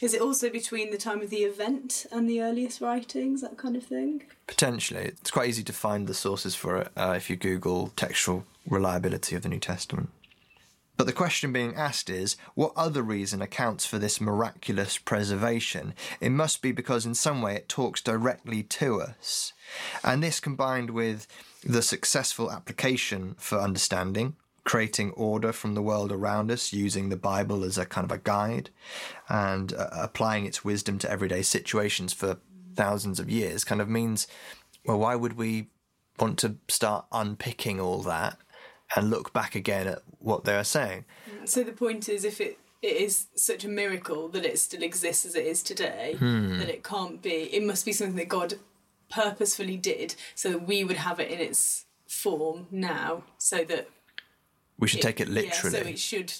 Is 0.00 0.14
it 0.14 0.20
also 0.20 0.50
between 0.50 0.90
the 0.90 0.98
time 0.98 1.20
of 1.20 1.30
the 1.30 1.44
event 1.44 2.06
and 2.10 2.28
the 2.28 2.42
earliest 2.42 2.80
writings, 2.80 3.40
that 3.42 3.56
kind 3.56 3.76
of 3.76 3.84
thing? 3.84 4.24
Potentially, 4.48 5.02
it's 5.02 5.30
quite 5.30 5.48
easy 5.48 5.62
to 5.62 5.72
find 5.72 6.06
the 6.08 6.14
sources 6.14 6.54
for 6.56 6.78
it 6.78 6.88
uh, 6.96 7.14
if 7.16 7.30
you 7.30 7.36
Google 7.36 7.92
textual 7.94 8.44
reliability 8.66 9.36
of 9.36 9.42
the 9.42 9.48
New 9.48 9.60
Testament. 9.60 10.08
But 11.02 11.06
the 11.06 11.12
question 11.14 11.52
being 11.52 11.74
asked 11.74 12.08
is 12.08 12.36
what 12.54 12.72
other 12.76 13.02
reason 13.02 13.42
accounts 13.42 13.84
for 13.84 13.98
this 13.98 14.20
miraculous 14.20 14.98
preservation? 14.98 15.94
It 16.20 16.30
must 16.30 16.62
be 16.62 16.70
because 16.70 17.04
in 17.04 17.16
some 17.16 17.42
way 17.42 17.56
it 17.56 17.68
talks 17.68 18.00
directly 18.00 18.62
to 18.62 19.00
us. 19.00 19.52
And 20.04 20.22
this 20.22 20.38
combined 20.38 20.90
with 20.90 21.26
the 21.64 21.82
successful 21.82 22.52
application 22.52 23.34
for 23.36 23.58
understanding, 23.58 24.36
creating 24.62 25.10
order 25.16 25.52
from 25.52 25.74
the 25.74 25.82
world 25.82 26.12
around 26.12 26.52
us 26.52 26.72
using 26.72 27.08
the 27.08 27.16
Bible 27.16 27.64
as 27.64 27.78
a 27.78 27.84
kind 27.84 28.04
of 28.04 28.16
a 28.16 28.22
guide 28.22 28.70
and 29.28 29.74
uh, 29.74 29.88
applying 29.92 30.46
its 30.46 30.64
wisdom 30.64 31.00
to 31.00 31.10
everyday 31.10 31.42
situations 31.42 32.12
for 32.12 32.36
thousands 32.76 33.18
of 33.18 33.28
years 33.28 33.64
kind 33.64 33.80
of 33.80 33.88
means 33.88 34.28
well 34.86 35.00
why 35.00 35.16
would 35.16 35.36
we 35.36 35.66
want 36.18 36.38
to 36.38 36.56
start 36.68 37.04
unpicking 37.12 37.78
all 37.78 38.02
that 38.02 38.38
and 38.96 39.10
look 39.10 39.32
back 39.32 39.54
again 39.54 39.86
at 39.86 40.02
what 40.18 40.44
they 40.44 40.54
are 40.56 40.64
saying. 40.64 41.04
So 41.44 41.62
the 41.62 41.72
point 41.72 42.08
is, 42.08 42.24
if 42.24 42.40
it, 42.40 42.58
it 42.82 42.96
is 42.96 43.26
such 43.34 43.64
a 43.64 43.68
miracle 43.68 44.28
that 44.28 44.44
it 44.44 44.58
still 44.58 44.82
exists 44.82 45.24
as 45.26 45.34
it 45.34 45.46
is 45.46 45.62
today, 45.62 46.16
Hmm. 46.18 46.58
that 46.58 46.68
it 46.68 46.82
can't 46.84 47.20
be, 47.22 47.30
it 47.54 47.62
must 47.62 47.84
be 47.84 47.92
something 47.92 48.16
that 48.16 48.28
God 48.28 48.54
purposefully 49.10 49.76
did 49.76 50.14
so 50.34 50.50
that 50.52 50.66
we 50.66 50.84
would 50.84 50.96
have 50.96 51.20
it 51.20 51.30
in 51.30 51.38
its 51.40 51.84
form 52.06 52.66
now, 52.70 53.24
so 53.38 53.64
that 53.64 53.88
We 54.78 54.88
should 54.88 55.02
take 55.02 55.20
it 55.20 55.28
literally. 55.28 55.76
Yeah, 55.78 55.82
so 55.84 55.88
it 55.90 55.98
should 55.98 56.32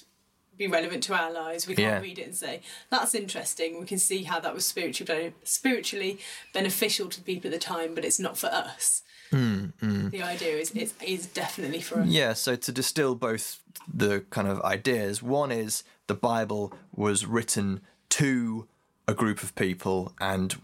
be 0.57 0.67
relevant 0.67 1.03
to 1.03 1.13
our 1.13 1.31
lives. 1.31 1.67
We 1.67 1.75
can't 1.75 1.95
Yeah. 1.95 1.99
read 2.01 2.19
it 2.19 2.27
and 2.27 2.35
say 2.35 2.61
that's 2.89 3.15
interesting. 3.15 3.79
We 3.79 3.85
can 3.85 3.99
see 3.99 4.23
how 4.23 4.39
that 4.39 4.53
was 4.53 4.65
spiritually 4.65 5.33
spiritually 5.43 6.19
beneficial 6.53 7.09
to 7.09 7.21
people 7.21 7.49
at 7.49 7.53
the 7.53 7.59
time, 7.59 7.95
but 7.95 8.05
it's 8.05 8.19
not 8.19 8.37
for 8.37 8.47
us. 8.47 9.01
Hmm, 9.31 9.65
hmm. 9.79 10.09
The 10.09 10.21
idea 10.21 10.57
is 10.57 10.71
it 10.71 10.93
is 11.05 11.25
definitely 11.25 11.81
for 11.81 12.01
us. 12.01 12.07
Yeah, 12.07 12.33
so 12.33 12.55
to 12.55 12.71
distill 12.71 13.15
both 13.15 13.59
the 13.91 14.23
kind 14.29 14.47
of 14.47 14.61
ideas, 14.61 15.23
one 15.23 15.51
is 15.51 15.83
the 16.07 16.13
Bible 16.13 16.71
was 16.95 17.25
written 17.25 17.81
to 18.09 18.67
a 19.07 19.13
group 19.13 19.41
of 19.41 19.55
people 19.55 20.13
and 20.21 20.55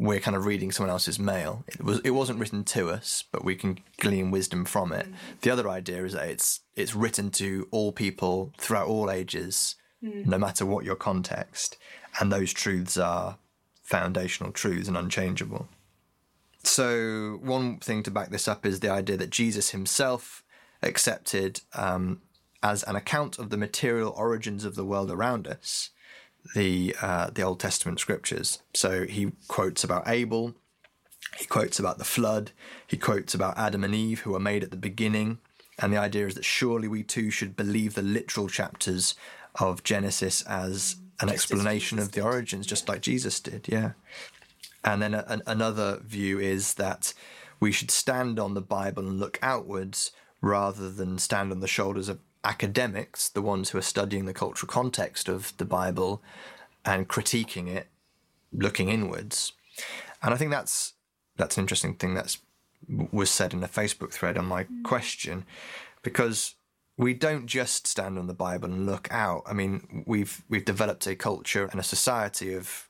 we're 0.00 0.18
kind 0.18 0.34
of 0.34 0.46
reading 0.46 0.72
someone 0.72 0.90
else's 0.90 1.18
mail. 1.18 1.62
It 1.68 1.84
was 1.84 2.00
it 2.00 2.10
wasn't 2.10 2.38
written 2.38 2.64
to 2.64 2.88
us, 2.88 3.22
but 3.30 3.44
we 3.44 3.54
can 3.54 3.80
glean 3.98 4.30
wisdom 4.30 4.64
from 4.64 4.92
it. 4.92 5.06
The 5.42 5.50
other 5.50 5.68
idea 5.68 6.04
is 6.04 6.14
that 6.14 6.28
it's 6.28 6.60
it's 6.74 6.94
written 6.94 7.30
to 7.32 7.68
all 7.70 7.92
people 7.92 8.50
throughout 8.56 8.88
all 8.88 9.10
ages, 9.10 9.76
no 10.00 10.38
matter 10.38 10.64
what 10.64 10.86
your 10.86 10.96
context, 10.96 11.76
and 12.18 12.32
those 12.32 12.50
truths 12.54 12.96
are 12.96 13.36
foundational 13.82 14.52
truths 14.52 14.88
and 14.88 14.96
unchangeable. 14.96 15.68
So 16.62 17.38
one 17.42 17.78
thing 17.78 18.02
to 18.04 18.10
back 18.10 18.30
this 18.30 18.48
up 18.48 18.64
is 18.64 18.80
the 18.80 18.90
idea 18.90 19.18
that 19.18 19.30
Jesus 19.30 19.70
himself 19.70 20.42
accepted 20.82 21.60
um, 21.74 22.22
as 22.62 22.82
an 22.84 22.96
account 22.96 23.38
of 23.38 23.50
the 23.50 23.58
material 23.58 24.14
origins 24.16 24.64
of 24.64 24.76
the 24.76 24.84
world 24.84 25.10
around 25.10 25.46
us 25.46 25.90
the 26.54 26.94
uh, 27.00 27.30
the 27.30 27.42
Old 27.42 27.60
Testament 27.60 28.00
scriptures. 28.00 28.62
So 28.74 29.04
he 29.06 29.32
quotes 29.48 29.84
about 29.84 30.08
Abel, 30.08 30.54
he 31.38 31.46
quotes 31.46 31.78
about 31.78 31.98
the 31.98 32.04
flood, 32.04 32.52
he 32.86 32.96
quotes 32.96 33.34
about 33.34 33.58
Adam 33.58 33.84
and 33.84 33.94
Eve 33.94 34.20
who 34.20 34.32
were 34.32 34.40
made 34.40 34.62
at 34.62 34.70
the 34.70 34.76
beginning, 34.76 35.38
and 35.78 35.92
the 35.92 35.98
idea 35.98 36.26
is 36.26 36.34
that 36.34 36.44
surely 36.44 36.88
we 36.88 37.02
too 37.02 37.30
should 37.30 37.56
believe 37.56 37.94
the 37.94 38.02
literal 38.02 38.48
chapters 38.48 39.14
of 39.58 39.82
Genesis 39.82 40.42
as 40.42 40.96
an 41.20 41.28
Just 41.28 41.50
explanation 41.50 41.98
Jesus 41.98 42.08
of 42.08 42.12
the 42.14 42.22
origins, 42.22 42.66
just 42.66 42.88
like 42.88 43.02
Jesus 43.02 43.40
did. 43.40 43.66
Yeah. 43.68 43.92
And 44.84 45.02
then 45.02 45.14
a, 45.14 45.24
an, 45.28 45.42
another 45.46 46.00
view 46.04 46.38
is 46.38 46.74
that 46.74 47.12
we 47.58 47.72
should 47.72 47.90
stand 47.90 48.38
on 48.38 48.54
the 48.54 48.62
Bible 48.62 49.06
and 49.06 49.20
look 49.20 49.38
outwards 49.42 50.12
rather 50.40 50.90
than 50.90 51.18
stand 51.18 51.52
on 51.52 51.60
the 51.60 51.68
shoulders 51.68 52.08
of 52.08 52.18
academics, 52.44 53.28
the 53.28 53.42
ones 53.42 53.70
who 53.70 53.78
are 53.78 53.82
studying 53.82 54.24
the 54.24 54.34
cultural 54.34 54.68
context 54.68 55.28
of 55.28 55.56
the 55.58 55.64
Bible 55.64 56.22
and 56.84 57.08
critiquing 57.08 57.68
it, 57.68 57.88
looking 58.52 58.88
inwards. 58.88 59.52
And 60.22 60.34
I 60.34 60.36
think 60.36 60.50
that's 60.50 60.94
that's 61.36 61.56
an 61.56 61.62
interesting 61.62 61.94
thing 61.94 62.14
that's 62.14 62.38
was 63.12 63.30
said 63.30 63.52
in 63.52 63.62
a 63.62 63.68
Facebook 63.68 64.12
thread 64.12 64.38
on 64.38 64.46
my 64.46 64.64
mm. 64.64 64.82
question, 64.84 65.44
because 66.02 66.54
we 66.96 67.14
don't 67.14 67.46
just 67.46 67.86
stand 67.86 68.18
on 68.18 68.26
the 68.26 68.34
Bible 68.34 68.70
and 68.70 68.86
look 68.86 69.08
out. 69.10 69.42
I 69.46 69.52
mean, 69.52 70.04
we've 70.06 70.42
we've 70.48 70.64
developed 70.64 71.06
a 71.06 71.14
culture 71.14 71.66
and 71.66 71.80
a 71.80 71.84
society 71.84 72.54
of 72.54 72.88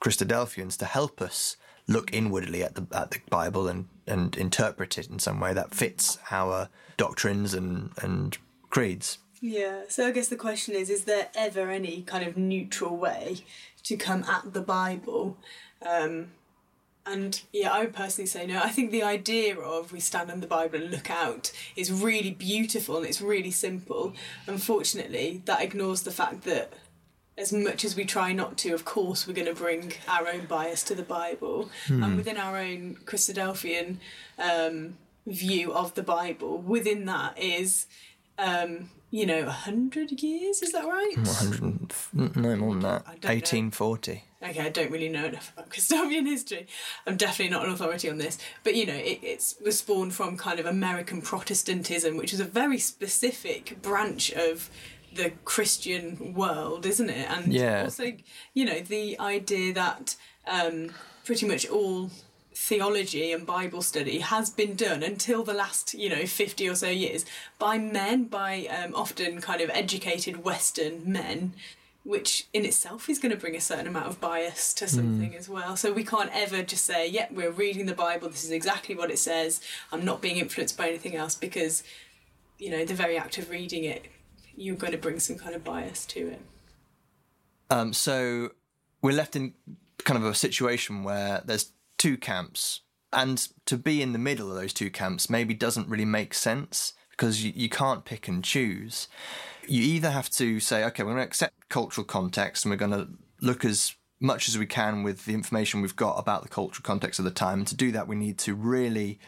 Christadelphians 0.00 0.76
to 0.78 0.84
help 0.84 1.20
us 1.20 1.56
look 1.88 2.12
inwardly 2.12 2.62
at 2.62 2.74
the 2.74 2.86
at 2.92 3.10
the 3.10 3.20
Bible 3.30 3.68
and, 3.68 3.88
and 4.06 4.36
interpret 4.36 4.98
it 4.98 5.08
in 5.08 5.18
some 5.18 5.40
way 5.40 5.52
that 5.54 5.74
fits 5.74 6.18
our 6.30 6.68
doctrines 6.96 7.54
and, 7.54 7.90
and 8.02 8.38
creeds. 8.76 9.18
Yeah, 9.40 9.82
so 9.88 10.06
I 10.06 10.10
guess 10.10 10.28
the 10.28 10.36
question 10.36 10.74
is 10.74 10.90
is 10.90 11.04
there 11.04 11.28
ever 11.34 11.70
any 11.70 12.02
kind 12.02 12.26
of 12.26 12.36
neutral 12.36 12.96
way 12.96 13.38
to 13.84 13.96
come 13.96 14.24
at 14.24 14.52
the 14.52 14.60
Bible? 14.60 15.38
Um, 15.80 16.28
and 17.06 17.40
yeah, 17.52 17.72
I 17.72 17.80
would 17.80 17.94
personally 17.94 18.26
say 18.26 18.46
no. 18.46 18.60
I 18.60 18.68
think 18.70 18.90
the 18.90 19.02
idea 19.02 19.58
of 19.58 19.92
we 19.92 20.00
stand 20.00 20.30
on 20.30 20.40
the 20.40 20.46
Bible 20.46 20.82
and 20.82 20.90
look 20.90 21.10
out 21.10 21.52
is 21.76 21.90
really 21.92 22.32
beautiful 22.32 22.96
and 22.98 23.06
it's 23.06 23.22
really 23.22 23.50
simple. 23.50 24.12
Unfortunately, 24.46 25.42
that 25.44 25.62
ignores 25.62 26.02
the 26.02 26.10
fact 26.10 26.42
that 26.44 26.72
as 27.38 27.52
much 27.52 27.84
as 27.84 27.94
we 27.96 28.04
try 28.04 28.32
not 28.32 28.58
to, 28.58 28.72
of 28.72 28.84
course, 28.84 29.26
we're 29.26 29.34
going 29.34 29.46
to 29.46 29.54
bring 29.54 29.92
our 30.08 30.26
own 30.26 30.46
bias 30.46 30.82
to 30.84 30.94
the 30.94 31.02
Bible. 31.02 31.70
And 32.02 32.16
within 32.16 32.38
our 32.38 32.56
own 32.56 32.96
Christadelphian 33.04 33.98
um, 34.38 34.96
view 35.26 35.72
of 35.72 35.94
the 35.94 36.02
Bible, 36.02 36.58
within 36.58 37.04
that 37.04 37.38
is, 37.38 37.86
um, 38.38 38.90
you 39.10 39.24
know, 39.26 39.44
100 39.44 40.22
years, 40.22 40.62
is 40.62 40.72
that 40.72 40.84
right? 40.84 41.14
100 41.16 42.36
no 42.36 42.56
more 42.56 42.72
than 42.72 42.80
that. 42.82 43.02
I 43.06 43.10
don't 43.12 43.24
know. 43.24 43.30
1840. 43.30 44.24
okay, 44.42 44.60
I 44.60 44.68
don't 44.68 44.90
really 44.90 45.08
know 45.08 45.26
enough 45.26 45.52
about 45.52 45.70
Christadelphian 45.70 46.26
history. 46.26 46.66
I'm 47.06 47.16
definitely 47.16 47.54
not 47.54 47.64
an 47.66 47.72
authority 47.72 48.10
on 48.10 48.18
this, 48.18 48.38
but 48.64 48.74
you 48.74 48.84
know, 48.86 48.94
it 48.94 49.20
it's, 49.22 49.56
was 49.64 49.78
spawned 49.78 50.14
from 50.14 50.36
kind 50.36 50.58
of 50.60 50.66
American 50.66 51.22
Protestantism, 51.22 52.16
which 52.16 52.32
is 52.34 52.40
a 52.40 52.44
very 52.44 52.78
specific 52.78 53.80
branch 53.82 54.32
of 54.32 54.70
the 55.14 55.30
Christian 55.44 56.34
world, 56.34 56.84
isn't 56.84 57.08
it? 57.08 57.30
And 57.30 57.52
Yeah. 57.52 57.84
also, 57.84 58.12
you 58.54 58.64
know, 58.66 58.80
the 58.80 59.18
idea 59.18 59.72
that 59.72 60.16
um, 60.46 60.90
pretty 61.24 61.46
much 61.46 61.66
all 61.68 62.10
theology 62.56 63.32
and 63.32 63.44
Bible 63.44 63.82
study 63.82 64.20
has 64.20 64.48
been 64.48 64.74
done 64.74 65.02
until 65.02 65.44
the 65.44 65.52
last, 65.52 65.92
you 65.92 66.08
know, 66.08 66.24
50 66.24 66.68
or 66.70 66.74
so 66.74 66.88
years 66.88 67.26
by 67.58 67.76
men, 67.76 68.24
by 68.24 68.66
um, 68.66 68.94
often 68.94 69.42
kind 69.42 69.60
of 69.60 69.68
educated 69.70 70.42
Western 70.42 71.02
men, 71.04 71.52
which 72.02 72.46
in 72.54 72.64
itself 72.64 73.10
is 73.10 73.18
going 73.18 73.30
to 73.30 73.36
bring 73.36 73.54
a 73.54 73.60
certain 73.60 73.86
amount 73.86 74.06
of 74.06 74.20
bias 74.22 74.72
to 74.72 74.88
something 74.88 75.36
as 75.36 75.50
well. 75.50 75.76
So 75.76 75.92
we 75.92 76.02
can't 76.02 76.30
ever 76.32 76.62
just 76.62 76.86
say, 76.86 77.06
yep, 77.06 77.30
we're 77.30 77.50
reading 77.50 77.84
the 77.84 77.94
Bible, 77.94 78.30
this 78.30 78.44
is 78.44 78.52
exactly 78.52 78.94
what 78.94 79.10
it 79.10 79.18
says, 79.18 79.60
I'm 79.92 80.04
not 80.04 80.22
being 80.22 80.38
influenced 80.38 80.78
by 80.78 80.88
anything 80.88 81.14
else 81.14 81.34
because, 81.34 81.82
you 82.58 82.70
know, 82.70 82.86
the 82.86 82.94
very 82.94 83.18
act 83.18 83.36
of 83.36 83.50
reading 83.50 83.84
it, 83.84 84.06
you're 84.56 84.76
going 84.76 84.92
to 84.92 84.98
bring 84.98 85.20
some 85.20 85.36
kind 85.36 85.54
of 85.54 85.62
bias 85.62 86.06
to 86.06 86.28
it. 86.28 86.40
Um, 87.68 87.92
so 87.92 88.52
we're 89.02 89.12
left 89.12 89.36
in 89.36 89.52
kind 90.04 90.16
of 90.16 90.24
a 90.24 90.34
situation 90.34 91.02
where 91.02 91.42
there's 91.44 91.72
two 91.98 92.16
camps, 92.16 92.80
and 93.12 93.48
to 93.66 93.76
be 93.76 94.02
in 94.02 94.12
the 94.12 94.18
middle 94.18 94.50
of 94.50 94.56
those 94.56 94.72
two 94.72 94.90
camps 94.90 95.30
maybe 95.30 95.54
doesn't 95.54 95.88
really 95.88 96.04
make 96.04 96.34
sense 96.34 96.92
because 97.10 97.42
you, 97.42 97.52
you 97.54 97.68
can't 97.68 98.04
pick 98.04 98.28
and 98.28 98.44
choose. 98.44 99.08
You 99.66 99.82
either 99.82 100.10
have 100.10 100.30
to 100.30 100.60
say, 100.60 100.84
okay, 100.84 101.02
we're 101.02 101.12
going 101.12 101.22
to 101.22 101.26
accept 101.26 101.54
cultural 101.68 102.04
context 102.04 102.64
and 102.64 102.70
we're 102.70 102.76
going 102.76 102.90
to 102.92 103.08
look 103.40 103.64
as 103.64 103.94
much 104.20 104.48
as 104.48 104.58
we 104.58 104.66
can 104.66 105.02
with 105.02 105.24
the 105.24 105.34
information 105.34 105.80
we've 105.80 105.96
got 105.96 106.18
about 106.18 106.42
the 106.42 106.48
cultural 106.48 106.82
context 106.82 107.18
of 107.18 107.24
the 107.24 107.30
time. 107.30 107.60
And 107.60 107.68
to 107.68 107.74
do 107.74 107.90
that, 107.92 108.08
we 108.08 108.16
need 108.16 108.38
to 108.40 108.54
really 108.54 109.18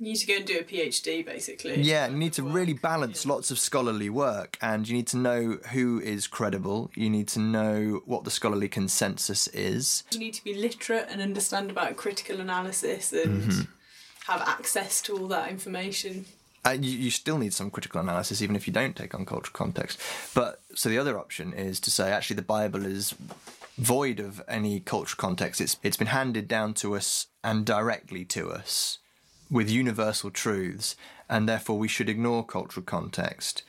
You 0.00 0.06
need 0.06 0.16
to 0.16 0.26
go 0.26 0.36
and 0.36 0.46
do 0.46 0.58
a 0.58 0.62
PhD, 0.62 1.26
basically. 1.26 1.82
yeah, 1.82 2.08
you 2.08 2.16
need 2.16 2.32
to 2.32 2.42
really 2.42 2.72
balance 2.72 3.26
lots 3.26 3.50
of 3.50 3.58
scholarly 3.58 4.08
work, 4.08 4.56
and 4.62 4.88
you 4.88 4.96
need 4.96 5.06
to 5.08 5.18
know 5.18 5.58
who 5.72 6.00
is 6.00 6.26
credible. 6.26 6.90
You 6.94 7.10
need 7.10 7.28
to 7.28 7.38
know 7.38 8.00
what 8.06 8.24
the 8.24 8.30
scholarly 8.30 8.70
consensus 8.70 9.46
is. 9.48 10.02
You 10.10 10.18
need 10.18 10.32
to 10.32 10.42
be 10.42 10.54
literate 10.54 11.08
and 11.10 11.20
understand 11.20 11.70
about 11.70 11.98
critical 11.98 12.40
analysis 12.40 13.12
and 13.12 13.68
have 14.26 14.40
access 14.40 15.02
to 15.02 15.18
all 15.18 15.28
that 15.28 15.50
information. 15.50 16.24
Uh, 16.64 16.70
you, 16.80 16.92
you 16.92 17.10
still 17.10 17.36
need 17.36 17.52
some 17.52 17.70
critical 17.70 18.00
analysis, 18.00 18.40
even 18.40 18.56
if 18.56 18.66
you 18.66 18.72
don't 18.72 18.96
take 18.96 19.14
on 19.14 19.26
cultural 19.26 19.52
context. 19.52 20.00
But 20.34 20.62
so 20.74 20.88
the 20.88 20.96
other 20.96 21.18
option 21.18 21.52
is 21.52 21.78
to 21.80 21.90
say 21.90 22.10
actually 22.10 22.36
the 22.36 22.42
Bible 22.42 22.86
is 22.86 23.14
void 23.76 24.18
of 24.18 24.40
any 24.48 24.80
cultural 24.80 25.18
context. 25.18 25.60
It's 25.60 25.76
it's 25.82 25.98
been 25.98 26.06
handed 26.06 26.48
down 26.48 26.72
to 26.74 26.96
us 26.96 27.26
and 27.44 27.66
directly 27.66 28.24
to 28.26 28.50
us 28.50 28.98
with 29.50 29.68
universal 29.68 30.30
truths, 30.30 30.96
and 31.28 31.48
therefore 31.48 31.78
we 31.78 31.88
should 31.88 32.08
ignore 32.08 32.44
cultural 32.44 32.84
context. 32.84 33.62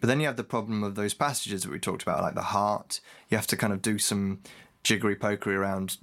But 0.00 0.08
then 0.08 0.20
you 0.20 0.26
have 0.26 0.36
the 0.36 0.44
problem 0.44 0.84
of 0.84 0.94
those 0.94 1.14
passages 1.14 1.62
that 1.62 1.72
we 1.72 1.78
talked 1.78 2.02
about, 2.02 2.22
like 2.22 2.34
the 2.34 2.42
heart. 2.42 3.00
You 3.30 3.38
have 3.38 3.46
to 3.48 3.56
kind 3.56 3.72
of 3.72 3.80
do 3.80 3.98
some 3.98 4.40
jiggery 4.82 5.16
pokery 5.16 5.56
around 5.56 5.96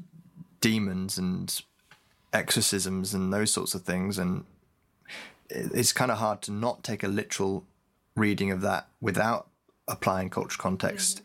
demons 0.61 1.17
and 1.17 1.61
exorcisms 2.31 3.13
and 3.13 3.31
those 3.31 3.51
sorts 3.51 3.75
of 3.75 3.83
things, 3.83 4.17
and 4.17 4.45
it's 5.49 5.93
kind 5.93 6.11
of 6.11 6.17
hard 6.17 6.41
to 6.43 6.51
not 6.51 6.83
take 6.83 7.03
a 7.03 7.07
literal 7.07 7.65
reading 8.15 8.49
of 8.49 8.61
that 8.61 8.87
without 8.99 9.47
applying 9.87 10.29
cultural 10.29 10.61
context. 10.61 11.21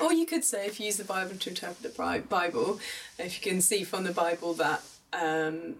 Or 0.00 0.12
you 0.12 0.26
could 0.26 0.44
say, 0.44 0.66
if 0.66 0.78
you 0.78 0.86
use 0.86 0.98
the 0.98 1.04
Bible 1.04 1.36
to 1.36 1.48
interpret 1.48 1.82
the 1.82 2.22
Bible, 2.28 2.78
if 3.18 3.44
you 3.44 3.50
can 3.50 3.60
see 3.60 3.84
from 3.84 4.04
the 4.04 4.12
Bible 4.12 4.54
that 4.54 4.82
um, 5.12 5.76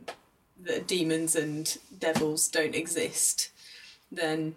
that 0.64 0.86
demons 0.86 1.34
and 1.34 1.78
devils 1.98 2.48
don't 2.48 2.74
exist, 2.74 3.50
then 4.10 4.54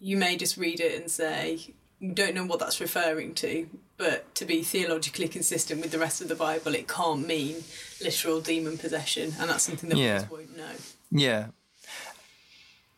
you 0.00 0.16
may 0.16 0.36
just 0.36 0.56
read 0.56 0.80
it 0.80 1.00
and 1.00 1.10
say, 1.10 1.74
"We 2.00 2.08
don't 2.08 2.34
know 2.34 2.44
what 2.44 2.58
that's 2.60 2.80
referring 2.80 3.34
to." 3.36 3.68
But 3.96 4.34
to 4.34 4.44
be 4.44 4.62
theologically 4.62 5.26
consistent 5.28 5.80
with 5.80 5.90
the 5.90 5.98
rest 5.98 6.20
of 6.20 6.28
the 6.28 6.34
Bible, 6.34 6.74
it 6.74 6.86
can't 6.86 7.26
mean 7.26 7.64
literal 8.02 8.42
demon 8.42 8.76
possession, 8.76 9.34
and 9.38 9.48
that's 9.48 9.64
something 9.64 9.88
that 9.88 9.96
Yeah. 9.96 10.14
we 10.14 10.18
just 10.20 10.30
won't 10.30 10.56
know. 10.56 10.74
Yeah. 11.10 11.46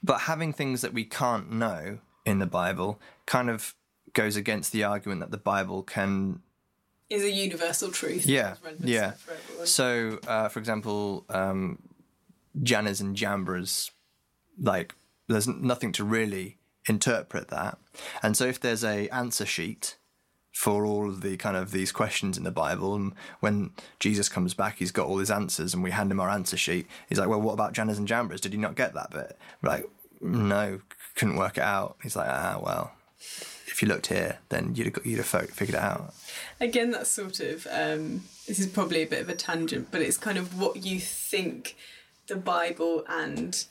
But 0.03 0.23
having 0.23 0.53
things 0.53 0.81
that 0.81 0.93
we 0.93 1.05
can't 1.05 1.53
know 1.53 2.01
in 2.25 2.39
the 2.41 2.47
Bible 2.47 3.01
kind 3.27 3.49
of 3.49 3.75
goes 4.13 4.37
against 4.37 4.73
the 4.73 4.83
argument 4.83 5.21
that 5.21 5.31
the 5.31 5.39
Bible 5.39 5.83
can 5.83 6.43
Is 7.11 7.25
a 7.25 7.31
universal 7.31 7.91
truth. 7.91 8.27
Yeah, 8.27 8.57
yeah. 8.81 9.13
So, 9.65 10.19
uh, 10.27 10.49
for 10.49 10.59
example, 10.59 11.25
um, 11.31 11.79
and 12.55 13.17
Jambres, 13.17 13.91
like, 14.61 14.95
there's 15.27 15.49
nothing 15.49 15.93
to 15.93 16.05
really 16.05 16.59
interpret 16.87 17.49
that. 17.49 17.79
And 18.23 18.37
so, 18.37 18.45
if 18.45 18.61
there's 18.61 18.85
a 18.85 19.09
answer 19.09 19.47
sheet 19.47 19.97
for 20.53 20.85
all 20.85 21.09
of 21.09 21.23
the 21.23 21.39
kind 21.39 21.57
of 21.57 21.71
these 21.71 21.93
questions 21.93 22.37
in 22.37 22.45
the 22.45 22.51
Bible, 22.51 22.95
and 22.95 23.15
when 23.41 23.71
Jesus 24.01 24.29
comes 24.29 24.53
back, 24.53 24.77
he's 24.77 24.93
got 24.93 25.07
all 25.07 25.17
his 25.19 25.31
answers, 25.31 25.73
and 25.73 25.83
we 25.83 25.93
hand 25.93 26.11
him 26.11 26.21
our 26.21 26.29
answer 26.29 26.59
sheet. 26.59 26.87
He's 27.09 27.19
like, 27.19 27.29
"Well, 27.29 27.41
what 27.41 27.55
about 27.55 27.73
Jannes 27.73 27.97
and 27.97 28.07
Jambres? 28.09 28.43
Did 28.43 28.53
you 28.53 28.61
not 28.61 28.75
get 28.77 28.93
that 28.93 29.11
bit?" 29.11 29.39
We're 29.63 29.71
like, 29.71 29.89
"No, 30.21 30.81
couldn't 31.15 31.37
work 31.37 31.57
it 31.57 31.65
out." 31.65 31.97
He's 32.03 32.17
like, 32.17 32.29
"Ah, 32.29 32.61
well." 32.63 32.93
If 33.79 33.83
you 33.83 33.87
looked 33.87 34.09
here, 34.09 34.39
then 34.49 34.75
you'd 34.75 34.87
have, 34.87 34.93
got, 34.95 35.07
you'd 35.07 35.19
have 35.19 35.51
figured 35.51 35.77
it 35.77 35.81
out. 35.81 36.13
Again, 36.61 36.91
that's 36.91 37.11
sort 37.11 37.39
of 37.39 37.65
um, 37.71 38.25
this 38.49 38.59
is 38.59 38.67
probably 38.67 39.03
a 39.03 39.07
bit 39.07 39.21
of 39.21 39.29
a 39.29 39.37
tangent, 39.37 39.93
but 39.93 40.03
it's 40.03 40.17
kind 40.17 40.37
of 40.37 40.61
what 40.61 40.85
you 40.85 40.99
think 40.99 41.77
the 42.27 42.35
Bible 42.35 43.05
and 43.09 43.65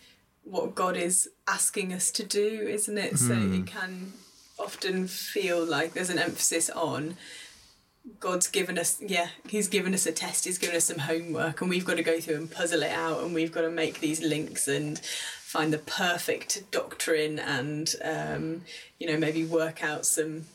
what 0.45 0.75
God 0.75 0.95
is 0.95 1.29
asking 1.45 1.91
us 1.91 2.09
to 2.11 2.23
do, 2.23 2.65
isn't 2.69 2.97
it? 2.97 3.19
So 3.19 3.33
it 3.33 3.67
can 3.67 4.13
often 4.57 5.09
feel 5.09 5.65
like 5.65 5.91
there's 5.91 6.09
an 6.09 6.19
emphasis 6.19 6.69
on 6.69 7.17
God's 8.21 8.47
given 8.47 8.79
us, 8.79 9.01
yeah, 9.05 9.27
He's 9.49 9.67
given 9.67 9.93
us 9.93 10.05
a 10.05 10.13
test, 10.13 10.45
He's 10.45 10.57
given 10.57 10.77
us 10.77 10.85
some 10.85 10.99
homework, 10.99 11.59
and 11.59 11.69
we've 11.69 11.83
got 11.83 11.97
to 11.97 12.03
go 12.03 12.21
through 12.21 12.37
and 12.37 12.49
puzzle 12.49 12.81
it 12.81 12.91
out, 12.91 13.23
and 13.23 13.33
we've 13.33 13.51
got 13.51 13.61
to 13.61 13.69
make 13.69 13.99
these 13.99 14.21
links 14.21 14.69
and 14.69 15.01
find 15.47 15.71
the 15.71 15.77
perfect 15.77 16.69
doctrine, 16.71 17.39
and 17.39 17.95
um, 18.03 18.61
you 18.99 19.07
know 19.07 19.17
maybe 19.17 19.45
work 19.45 19.81
out 19.81 20.05
some 20.05 20.45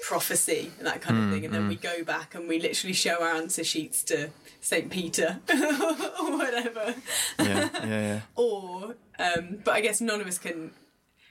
prophecy 0.00 0.70
and 0.78 0.86
that 0.86 1.00
kind 1.00 1.18
of 1.18 1.30
thing, 1.32 1.44
and 1.44 1.52
then 1.52 1.66
we 1.66 1.74
go 1.74 2.04
back 2.04 2.32
and 2.34 2.48
we 2.48 2.60
literally 2.60 2.92
show 2.94 3.20
our 3.20 3.34
answer 3.34 3.64
sheets 3.64 4.04
to 4.04 4.30
Saint 4.60 4.88
Peter 4.88 5.40
or 5.50 6.38
whatever, 6.38 6.94
Yeah, 7.40 7.68
yeah, 7.74 7.86
yeah. 7.86 8.20
or 8.36 8.94
um, 9.18 9.58
but 9.64 9.74
I 9.74 9.80
guess 9.80 10.00
none 10.00 10.20
of 10.20 10.28
us 10.28 10.38
can 10.38 10.70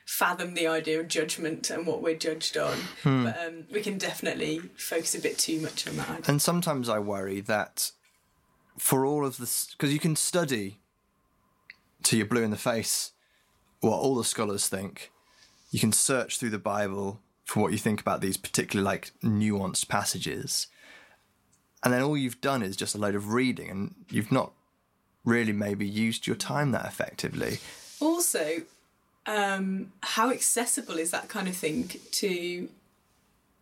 fathom 0.05 0.53
the 0.53 0.67
idea 0.67 0.99
of 0.99 1.07
judgment 1.07 1.69
and 1.69 1.87
what 1.87 2.01
we're 2.01 2.17
judged 2.17 2.57
on. 2.57 2.77
But 3.03 3.37
um, 3.43 3.63
we 3.71 3.81
can 3.81 3.97
definitely 3.97 4.59
focus 4.75 5.15
a 5.15 5.19
bit 5.21 5.37
too 5.39 5.61
much 5.61 5.87
on 5.87 5.95
that. 5.97 6.09
idea. 6.09 6.25
And 6.27 6.41
sometimes 6.41 6.89
I 6.89 6.99
worry 6.99 7.39
that 7.41 7.91
for 8.77 9.05
all 9.05 9.25
of 9.25 9.37
this, 9.37 9.67
because 9.71 9.91
you 9.93 9.99
can 9.99 10.15
study 10.15 10.79
till 12.05 12.19
you're 12.19 12.27
blue 12.27 12.43
in 12.43 12.51
the 12.51 12.57
face 12.57 13.11
what 13.81 13.97
all 13.97 14.15
the 14.15 14.23
scholars 14.23 14.67
think. 14.67 15.11
You 15.71 15.79
can 15.79 15.91
search 15.91 16.37
through 16.37 16.49
the 16.51 16.57
Bible 16.57 17.19
for 17.43 17.61
what 17.61 17.71
you 17.71 17.77
think 17.77 18.01
about 18.01 18.21
these 18.21 18.37
particular 18.37 18.83
like 18.83 19.11
nuanced 19.23 19.87
passages. 19.87 20.67
And 21.83 21.93
then 21.93 22.01
all 22.01 22.17
you've 22.17 22.41
done 22.41 22.63
is 22.63 22.75
just 22.75 22.95
a 22.95 22.97
load 22.97 23.15
of 23.15 23.33
reading 23.33 23.69
and 23.69 23.95
you've 24.09 24.31
not 24.31 24.51
really 25.23 25.53
maybe 25.53 25.87
used 25.87 26.25
your 26.25 26.35
time 26.35 26.71
that 26.71 26.85
effectively. 26.85 27.59
Also, 27.99 28.61
um, 29.27 29.91
how 30.01 30.31
accessible 30.31 30.97
is 30.97 31.11
that 31.11 31.29
kind 31.29 31.47
of 31.47 31.55
thing 31.55 31.91
to 32.11 32.69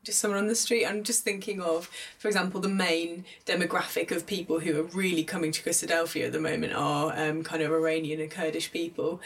just 0.03 0.19
someone 0.19 0.39
on 0.39 0.47
the 0.47 0.55
street? 0.55 0.85
I'm 0.85 1.03
just 1.03 1.23
thinking 1.23 1.61
of, 1.61 1.89
for 2.19 2.27
example, 2.27 2.59
the 2.59 2.69
main 2.69 3.25
demographic 3.45 4.11
of 4.11 4.25
people 4.25 4.59
who 4.59 4.79
are 4.79 4.83
really 4.83 5.23
coming 5.23 5.51
to 5.51 5.63
Christadelphia 5.63 6.27
at 6.27 6.33
the 6.33 6.39
moment 6.39 6.73
are 6.73 7.13
um, 7.17 7.43
kind 7.43 7.63
of 7.63 7.71
Iranian 7.71 8.19
and 8.19 8.29
Kurdish 8.29 8.71
people. 8.71 9.21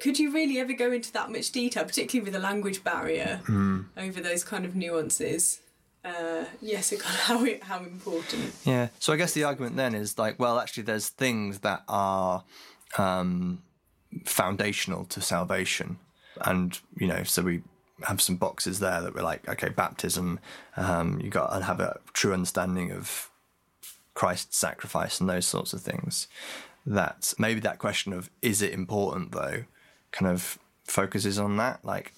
Could 0.00 0.18
you 0.18 0.32
really 0.32 0.58
ever 0.58 0.72
go 0.72 0.90
into 0.90 1.12
that 1.12 1.30
much 1.30 1.52
detail, 1.52 1.84
particularly 1.84 2.24
with 2.24 2.34
a 2.34 2.42
language 2.42 2.82
barrier 2.82 3.40
over 3.96 4.20
those 4.20 4.42
kind 4.42 4.64
of 4.64 4.74
nuances? 4.74 5.60
Uh, 6.04 6.44
yes, 6.60 6.92
it 6.92 7.00
kind 7.00 7.14
of 7.14 7.60
how 7.62 7.76
how 7.76 7.84
important. 7.84 8.52
Yeah. 8.64 8.88
So 8.98 9.12
I 9.12 9.16
guess 9.16 9.32
the 9.32 9.44
argument 9.44 9.76
then 9.76 9.94
is 9.94 10.18
like, 10.18 10.38
well, 10.38 10.58
actually, 10.58 10.84
there's 10.84 11.08
things 11.08 11.60
that 11.60 11.82
are 11.88 12.42
um, 12.98 13.62
foundational 14.24 15.04
to 15.06 15.20
salvation, 15.20 15.98
and 16.40 16.78
you 16.96 17.06
know, 17.06 17.22
so 17.22 17.42
we 17.42 17.62
have 18.04 18.20
some 18.20 18.36
boxes 18.36 18.78
there 18.80 19.00
that 19.00 19.14
we're 19.14 19.22
like, 19.22 19.48
okay, 19.48 19.68
baptism. 19.68 20.40
Um, 20.76 21.20
you 21.20 21.30
got 21.30 21.56
to 21.56 21.64
have 21.64 21.80
a 21.80 22.00
true 22.12 22.32
understanding 22.32 22.92
of 22.92 23.30
Christ's 24.14 24.56
sacrifice 24.56 25.20
and 25.20 25.28
those 25.28 25.46
sorts 25.46 25.72
of 25.72 25.80
things. 25.80 26.28
That 26.84 27.32
maybe 27.38 27.60
that 27.60 27.78
question 27.78 28.12
of 28.12 28.30
is 28.40 28.60
it 28.60 28.72
important 28.72 29.32
though, 29.32 29.64
kind 30.10 30.30
of 30.30 30.58
focuses 30.84 31.38
on 31.38 31.56
that. 31.58 31.84
Like, 31.84 32.12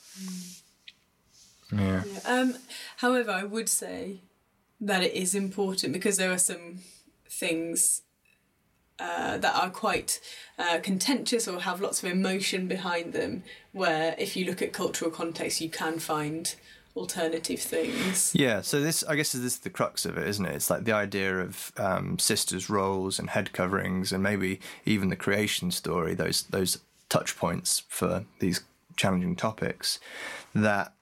yeah, 1.73 2.03
Um, 2.27 2.57
however, 2.99 3.31
I 3.31 3.45
would 3.45 3.69
say 3.69 4.21
that 4.81 5.03
it 5.03 5.13
is 5.13 5.35
important 5.35 5.93
because 5.93 6.17
there 6.17 6.33
are 6.33 6.39
some 6.39 6.81
things 7.29 8.03
uh, 8.99 9.39
that 9.39 9.55
are 9.55 9.71
quite 9.71 10.21
uh, 10.59 10.79
contentious 10.83 11.49
or 11.49 11.61
have 11.61 11.81
lots 11.81 12.03
of 12.03 12.11
emotion 12.11 12.69
behind 12.69 13.13
them. 13.13 13.43
Where 13.73 14.15
if 14.19 14.37
you 14.37 14.45
look 14.45 14.63
at 14.63 14.73
cultural 14.73 15.11
context, 15.11 15.61
you 15.61 15.69
can 15.69 15.99
find 15.99 16.55
alternative 16.97 17.61
things. 17.61 18.33
Yeah, 18.35 18.61
so 18.61 18.81
this, 18.81 19.03
I 19.05 19.17
guess, 19.17 19.35
is 19.35 19.43
this 19.43 19.57
the 19.57 19.71
crux 19.71 20.07
of 20.07 20.17
it, 20.17 20.29
isn't 20.29 20.47
it? 20.47 20.55
It's 20.55 20.71
like 20.71 20.85
the 20.85 20.93
idea 20.93 21.39
of 21.39 21.73
um, 21.77 22.19
sisters' 22.19 22.71
roles 22.71 23.19
and 23.19 23.31
head 23.31 23.53
coverings, 23.53 24.13
and 24.13 24.23
maybe 24.23 24.61
even 24.85 25.09
the 25.09 25.17
creation 25.17 25.71
story. 25.71 26.15
Those 26.15 26.43
those 26.45 26.79
touch 27.09 27.37
points 27.37 27.83
for 27.89 28.25
these 28.39 28.61
challenging 28.97 29.37
topics. 29.37 29.99
That 30.55 30.93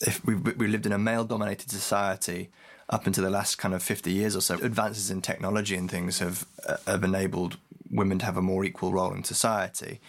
if 0.00 0.24
we 0.24 0.34
we 0.34 0.66
lived 0.66 0.86
in 0.86 0.92
a 0.92 0.98
male-dominated 0.98 1.70
society 1.70 2.50
up 2.88 3.06
until 3.06 3.24
the 3.24 3.30
last 3.30 3.56
kind 3.56 3.74
of 3.74 3.82
fifty 3.82 4.12
years 4.12 4.36
or 4.36 4.40
so, 4.40 4.54
advances 4.56 5.10
in 5.10 5.22
technology 5.22 5.76
and 5.76 5.90
things 5.90 6.18
have 6.18 6.46
uh, 6.68 6.76
have 6.86 7.04
enabled 7.04 7.58
women 7.90 8.18
to 8.18 8.24
have 8.24 8.36
a 8.36 8.42
more 8.42 8.64
equal 8.64 8.92
role 8.92 9.12
in 9.12 9.24
society, 9.24 10.00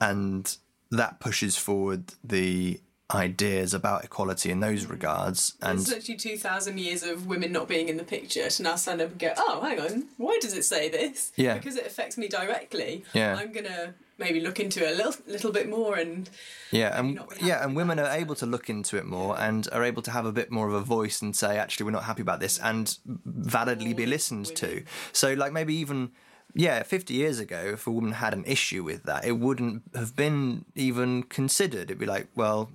and 0.00 0.56
that 0.90 1.20
pushes 1.20 1.56
forward 1.56 2.14
the 2.24 2.80
ideas 3.14 3.72
about 3.72 4.04
equality 4.04 4.50
in 4.50 4.60
those 4.60 4.84
regards 4.84 5.54
and 5.62 5.78
It's 5.80 5.88
literally 5.88 6.18
2,000 6.18 6.78
years 6.78 7.02
of 7.02 7.26
women 7.26 7.52
not 7.52 7.66
being 7.66 7.88
in 7.88 7.96
the 7.96 8.04
picture 8.04 8.50
to 8.50 8.62
now 8.62 8.76
stand 8.76 9.00
up 9.00 9.12
and 9.12 9.18
go, 9.18 9.32
oh, 9.36 9.62
hang 9.62 9.80
on, 9.80 10.08
why 10.18 10.38
does 10.42 10.52
it 10.52 10.64
say 10.64 10.90
this? 10.90 11.32
Yeah. 11.34 11.54
Because 11.54 11.76
it 11.76 11.86
affects 11.86 12.18
me 12.18 12.28
directly. 12.28 13.04
Yeah. 13.14 13.34
I'm 13.34 13.50
going 13.52 13.64
to 13.64 13.94
maybe 14.18 14.40
look 14.40 14.58
into 14.60 14.84
it 14.84 14.92
a 14.92 14.96
little, 14.96 15.14
little 15.26 15.52
bit 15.52 15.68
more 15.68 15.96
and 15.96 16.28
Yeah, 16.70 16.98
and 16.98 17.20
yeah, 17.40 17.64
and 17.64 17.76
women 17.76 17.98
are 17.98 18.10
able 18.10 18.34
to 18.36 18.46
look 18.46 18.68
into 18.68 18.96
it 18.96 19.06
more 19.06 19.38
and 19.38 19.68
are 19.72 19.84
able 19.84 20.02
to 20.02 20.10
have 20.10 20.26
a 20.26 20.32
bit 20.32 20.50
more 20.50 20.68
of 20.68 20.74
a 20.74 20.80
voice 20.80 21.22
and 21.22 21.34
say, 21.34 21.58
actually, 21.58 21.84
we're 21.84 21.92
not 21.92 22.04
happy 22.04 22.22
about 22.22 22.40
this, 22.40 22.58
and 22.58 22.98
validly 23.06 23.94
be 23.94 24.06
listened 24.06 24.46
to. 24.56 24.82
So, 25.12 25.34
like 25.34 25.52
maybe 25.52 25.74
even 25.74 26.10
yeah, 26.54 26.82
fifty 26.82 27.14
years 27.14 27.38
ago, 27.38 27.70
if 27.74 27.86
a 27.86 27.90
woman 27.90 28.12
had 28.12 28.32
an 28.34 28.44
issue 28.44 28.82
with 28.82 29.04
that, 29.04 29.24
it 29.24 29.38
wouldn't 29.38 29.82
have 29.94 30.16
been 30.16 30.64
even 30.74 31.22
considered. 31.22 31.84
It'd 31.84 31.98
be 31.98 32.06
like, 32.06 32.28
well, 32.34 32.70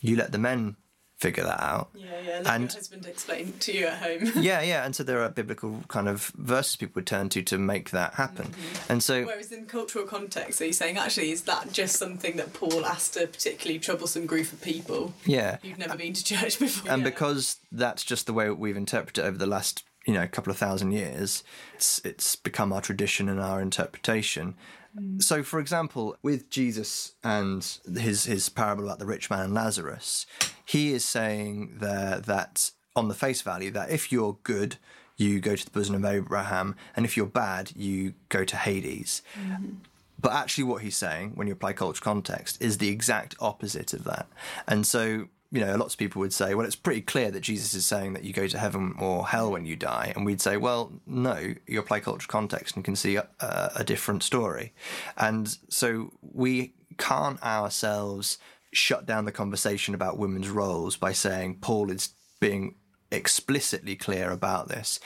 you 0.00 0.16
let 0.16 0.32
the 0.32 0.38
men 0.38 0.76
figure 1.18 1.44
that 1.44 1.60
out. 1.62 1.88
yeah, 1.94 2.06
yeah, 2.24 2.42
And- 2.54 2.64
your 2.64 2.72
husband 2.72 3.06
explain 3.06 3.54
to 3.60 3.72
you 3.72 3.86
at 3.86 3.98
home. 3.98 4.32
Yeah, 4.42 4.60
yeah, 4.60 4.84
and 4.84 4.94
so 4.94 5.02
there 5.02 5.22
are 5.22 5.30
biblical 5.30 5.82
kind 5.88 6.08
of 6.08 6.26
verses 6.36 6.76
people 6.76 6.94
would 6.96 7.06
turn 7.06 7.28
to 7.30 7.42
to 7.42 7.56
make 7.58 7.90
that 7.90 8.14
happen, 8.14 8.48
mm-hmm. 8.48 8.92
and 8.92 9.02
so 9.02 9.24
Whereas 9.24 9.50
in 9.50 9.64
cultural 9.66 10.04
context, 10.04 10.60
are 10.60 10.66
you 10.66 10.72
saying 10.74 10.98
actually 10.98 11.30
is 11.30 11.42
that 11.42 11.72
just 11.72 11.96
something 11.96 12.36
that 12.36 12.52
Paul 12.52 12.84
asked 12.84 13.16
a 13.16 13.26
particularly 13.26 13.78
troublesome 13.78 14.26
group 14.26 14.52
of 14.52 14.60
people 14.60 15.14
yeah, 15.24 15.56
who've 15.62 15.78
never 15.78 15.96
been 15.96 16.12
to 16.12 16.22
church 16.24 16.58
before? 16.66 16.90
and 16.92 17.02
Yeah. 17.02 17.08
because 17.10 17.56
that's 17.72 18.04
just 18.04 18.26
the 18.26 18.32
way 18.34 18.50
we've 18.50 18.76
interpreted 18.76 19.24
it 19.24 19.26
over 19.28 19.38
the 19.38 19.46
last 19.46 19.84
you 20.06 20.12
know 20.14 20.26
couple 20.28 20.50
of 20.52 20.56
thousand 20.58 20.92
years 20.92 21.42
it's 21.74 22.00
it's 22.04 22.36
become 22.36 22.72
our 22.72 22.80
tradition 22.80 23.28
and 23.28 23.40
our 23.40 23.60
interpretation 23.60 24.54
Mm. 24.98 25.22
so 25.22 25.42
for 25.42 25.60
example 25.60 26.16
with 26.22 26.48
jesus 26.50 27.14
and 27.22 27.78
his 27.96 28.24
his 28.24 28.48
parable 28.48 28.84
about 28.84 28.98
the 28.98 29.06
rich 29.06 29.28
man 29.30 29.40
and 29.40 29.54
lazarus 29.54 30.26
he 30.64 30.92
is 30.92 31.04
saying 31.04 31.78
there 31.80 32.18
that 32.20 32.70
on 32.94 33.08
the 33.08 33.14
face 33.14 33.42
value 33.42 33.70
that 33.70 33.90
if 33.90 34.10
you're 34.10 34.38
good 34.42 34.76
you 35.16 35.40
go 35.40 35.54
to 35.56 35.64
the 35.64 35.70
bosom 35.70 35.94
of 35.94 36.04
abraham 36.04 36.74
and 36.94 37.04
if 37.04 37.16
you're 37.16 37.26
bad 37.26 37.72
you 37.74 38.14
go 38.28 38.44
to 38.44 38.56
hades. 38.56 39.22
Mm-hmm. 39.38 39.74
But 40.18 40.32
actually, 40.32 40.64
what 40.64 40.82
he's 40.82 40.96
saying, 40.96 41.32
when 41.34 41.46
you 41.46 41.52
apply 41.52 41.74
cultural 41.74 42.02
context, 42.02 42.60
is 42.60 42.78
the 42.78 42.88
exact 42.88 43.36
opposite 43.38 43.92
of 43.92 44.04
that. 44.04 44.26
And 44.66 44.86
so, 44.86 45.28
you 45.56 45.64
know, 45.64 45.74
lots 45.76 45.94
of 45.94 45.98
people 45.98 46.20
would 46.20 46.34
say, 46.34 46.54
well, 46.54 46.66
it's 46.66 46.76
pretty 46.76 47.00
clear 47.00 47.30
that 47.30 47.40
Jesus 47.40 47.72
is 47.72 47.86
saying 47.86 48.12
that 48.12 48.24
you 48.24 48.34
go 48.34 48.46
to 48.46 48.58
heaven 48.58 48.94
or 48.98 49.26
hell 49.26 49.50
when 49.50 49.64
you 49.64 49.74
die. 49.74 50.12
And 50.14 50.26
we'd 50.26 50.42
say, 50.42 50.58
well, 50.58 50.92
no, 51.06 51.54
you 51.66 51.80
apply 51.80 52.00
cultural 52.00 52.30
context 52.30 52.76
and 52.76 52.84
can 52.84 52.94
see 52.94 53.16
a, 53.16 53.26
a 53.74 53.82
different 53.82 54.22
story. 54.22 54.74
And 55.16 55.56
so 55.70 56.12
we 56.20 56.74
can't 56.98 57.42
ourselves 57.42 58.36
shut 58.70 59.06
down 59.06 59.24
the 59.24 59.32
conversation 59.32 59.94
about 59.94 60.18
women's 60.18 60.50
roles 60.50 60.98
by 60.98 61.12
saying 61.12 61.56
Paul 61.62 61.90
is 61.90 62.10
being 62.38 62.74
explicitly 63.10 63.96
clear 63.96 64.30
about 64.30 64.68
this. 64.68 65.00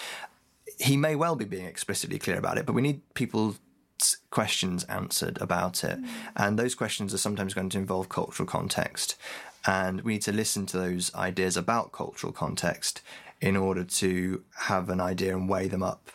He 0.80 0.96
may 0.96 1.14
well 1.14 1.36
be 1.36 1.44
being 1.44 1.66
explicitly 1.66 2.18
clear 2.18 2.38
about 2.38 2.58
it, 2.58 2.66
but 2.66 2.72
we 2.72 2.82
need 2.82 3.02
people 3.14 3.54
questions 4.30 4.82
answered 4.84 5.38
about 5.40 5.84
it. 5.84 6.00
Mm. 6.00 6.08
And 6.34 6.58
those 6.58 6.74
questions 6.74 7.14
are 7.14 7.18
sometimes 7.18 7.54
going 7.54 7.68
to 7.70 7.78
involve 7.78 8.08
cultural 8.08 8.46
context. 8.48 9.16
And 9.66 10.00
we 10.02 10.14
need 10.14 10.22
to 10.22 10.32
listen 10.32 10.66
to 10.66 10.78
those 10.78 11.14
ideas 11.14 11.56
about 11.56 11.92
cultural 11.92 12.32
context 12.32 13.02
in 13.40 13.56
order 13.56 13.84
to 13.84 14.42
have 14.56 14.88
an 14.90 15.00
idea 15.00 15.36
and 15.36 15.48
weigh 15.48 15.68
them 15.68 15.82
up 15.82 16.10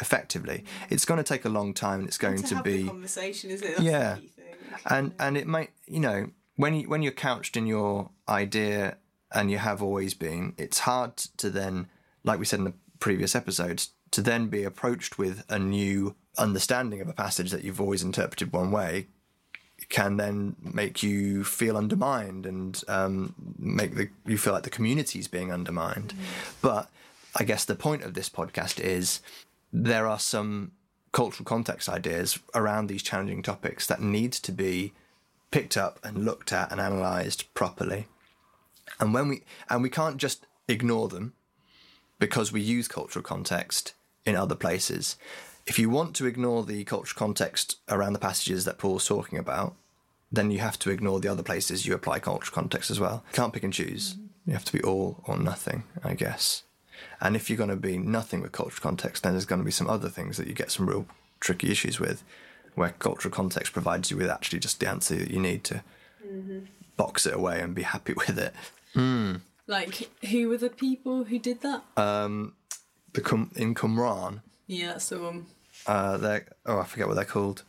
effectively. 0.00 0.64
It's 0.88 1.04
going 1.04 1.18
to 1.18 1.24
take 1.24 1.44
a 1.44 1.48
long 1.48 1.74
time 1.74 2.00
and 2.00 2.08
it's 2.08 2.18
going 2.18 2.38
to, 2.42 2.48
to, 2.48 2.54
have 2.56 2.64
be 2.64 2.84
conversation, 2.86 3.50
is 3.50 3.62
it? 3.62 3.68
That's 3.76 3.80
Yeah. 3.82 4.14
the 4.14 4.20
key 4.22 4.28
thing. 4.28 4.54
and 4.86 5.14
and 5.18 5.36
it 5.36 5.46
might 5.46 5.70
you 5.86 6.00
know 6.00 6.30
when 6.56 6.74
you 6.74 6.88
when 6.88 7.02
you're 7.02 7.12
couched 7.12 7.56
in 7.56 7.66
your 7.66 8.10
idea 8.28 8.96
and 9.32 9.50
you 9.50 9.58
have 9.58 9.82
always 9.82 10.14
been 10.14 10.54
it's 10.56 10.80
hard 10.80 11.16
to 11.36 11.50
then 11.50 11.88
like 12.24 12.38
we 12.38 12.44
said 12.46 12.58
in 12.60 12.64
the 12.64 12.72
previous 12.98 13.34
episodes 13.36 13.90
to 14.10 14.22
then 14.22 14.48
be 14.48 14.64
approached 14.64 15.18
with 15.18 15.44
a 15.50 15.58
new 15.58 16.14
understanding 16.38 17.00
of 17.00 17.08
a 17.08 17.12
passage 17.12 17.50
that 17.50 17.62
you've 17.64 17.80
always 17.80 18.02
interpreted 18.02 18.52
one 18.52 18.70
way 18.70 19.06
can 19.88 20.16
then 20.16 20.56
make 20.60 21.02
you 21.02 21.44
feel 21.44 21.76
undermined 21.76 22.46
and 22.46 22.82
um, 22.88 23.34
make 23.58 23.94
the 23.94 24.08
you 24.26 24.38
feel 24.38 24.52
like 24.52 24.62
the 24.62 24.70
community 24.70 25.18
is 25.18 25.28
being 25.28 25.52
undermined. 25.52 26.14
But 26.62 26.90
I 27.34 27.44
guess 27.44 27.64
the 27.64 27.74
point 27.74 28.02
of 28.02 28.14
this 28.14 28.28
podcast 28.28 28.80
is 28.80 29.20
there 29.72 30.06
are 30.06 30.18
some 30.18 30.72
cultural 31.12 31.44
context 31.44 31.88
ideas 31.88 32.38
around 32.54 32.86
these 32.86 33.02
challenging 33.02 33.42
topics 33.42 33.86
that 33.86 34.00
need 34.00 34.32
to 34.32 34.52
be 34.52 34.92
picked 35.50 35.76
up 35.76 35.98
and 36.04 36.24
looked 36.24 36.52
at 36.52 36.70
and 36.70 36.80
analysed 36.80 37.52
properly. 37.54 38.06
And 38.98 39.14
when 39.14 39.28
we 39.28 39.42
and 39.68 39.82
we 39.82 39.90
can't 39.90 40.18
just 40.18 40.46
ignore 40.68 41.08
them 41.08 41.34
because 42.18 42.52
we 42.52 42.60
use 42.60 42.86
cultural 42.86 43.22
context 43.22 43.94
in 44.24 44.36
other 44.36 44.54
places. 44.54 45.16
If 45.66 45.78
you 45.78 45.90
want 45.90 46.16
to 46.16 46.26
ignore 46.26 46.64
the 46.64 46.84
cultural 46.84 47.18
context 47.18 47.78
around 47.88 48.12
the 48.12 48.18
passages 48.18 48.64
that 48.64 48.78
Paul's 48.78 49.06
talking 49.06 49.38
about, 49.38 49.74
then 50.32 50.50
you 50.50 50.58
have 50.58 50.78
to 50.80 50.90
ignore 50.90 51.20
the 51.20 51.28
other 51.28 51.42
places 51.42 51.86
you 51.86 51.94
apply 51.94 52.20
cultural 52.20 52.54
context 52.54 52.90
as 52.90 53.00
well. 53.00 53.24
You 53.30 53.36
can't 53.36 53.52
pick 53.52 53.64
and 53.64 53.72
choose. 53.72 54.16
You 54.46 54.52
have 54.52 54.64
to 54.64 54.72
be 54.72 54.82
all 54.82 55.22
or 55.26 55.36
nothing, 55.36 55.84
I 56.02 56.14
guess. 56.14 56.62
And 57.20 57.36
if 57.36 57.48
you're 57.48 57.56
going 57.56 57.70
to 57.70 57.76
be 57.76 57.98
nothing 57.98 58.40
with 58.40 58.52
cultural 58.52 58.82
context, 58.82 59.22
then 59.22 59.32
there's 59.32 59.46
going 59.46 59.60
to 59.60 59.64
be 59.64 59.70
some 59.70 59.88
other 59.88 60.08
things 60.08 60.36
that 60.36 60.46
you 60.46 60.54
get 60.54 60.70
some 60.70 60.88
real 60.88 61.06
tricky 61.40 61.70
issues 61.70 61.98
with, 61.98 62.22
where 62.74 62.90
cultural 62.98 63.32
context 63.32 63.72
provides 63.72 64.10
you 64.10 64.16
with 64.16 64.30
actually 64.30 64.58
just 64.60 64.80
the 64.80 64.88
answer 64.88 65.16
that 65.16 65.30
you 65.30 65.40
need 65.40 65.64
to 65.64 65.82
box 66.96 67.26
it 67.26 67.34
away 67.34 67.60
and 67.60 67.74
be 67.74 67.82
happy 67.82 68.12
with 68.16 68.38
it. 68.38 68.54
Like, 69.66 70.10
who 70.30 70.48
were 70.48 70.56
the 70.56 70.70
people 70.70 71.24
who 71.24 71.38
did 71.38 71.62
that? 71.62 71.82
Um, 71.96 72.54
the 73.12 73.20
Qum, 73.20 73.56
in 73.56 73.74
Qumran, 73.74 74.42
yeah, 74.70 74.92
that's 74.92 75.08
the 75.08 75.18
one. 75.20 75.46
uh, 75.86 76.16
they're 76.16 76.46
oh 76.66 76.78
I 76.78 76.84
forget 76.84 77.08
what 77.08 77.14
they're 77.14 77.24
called. 77.24 77.64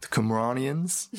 The 0.00 0.06
Qumranians. 0.08 1.10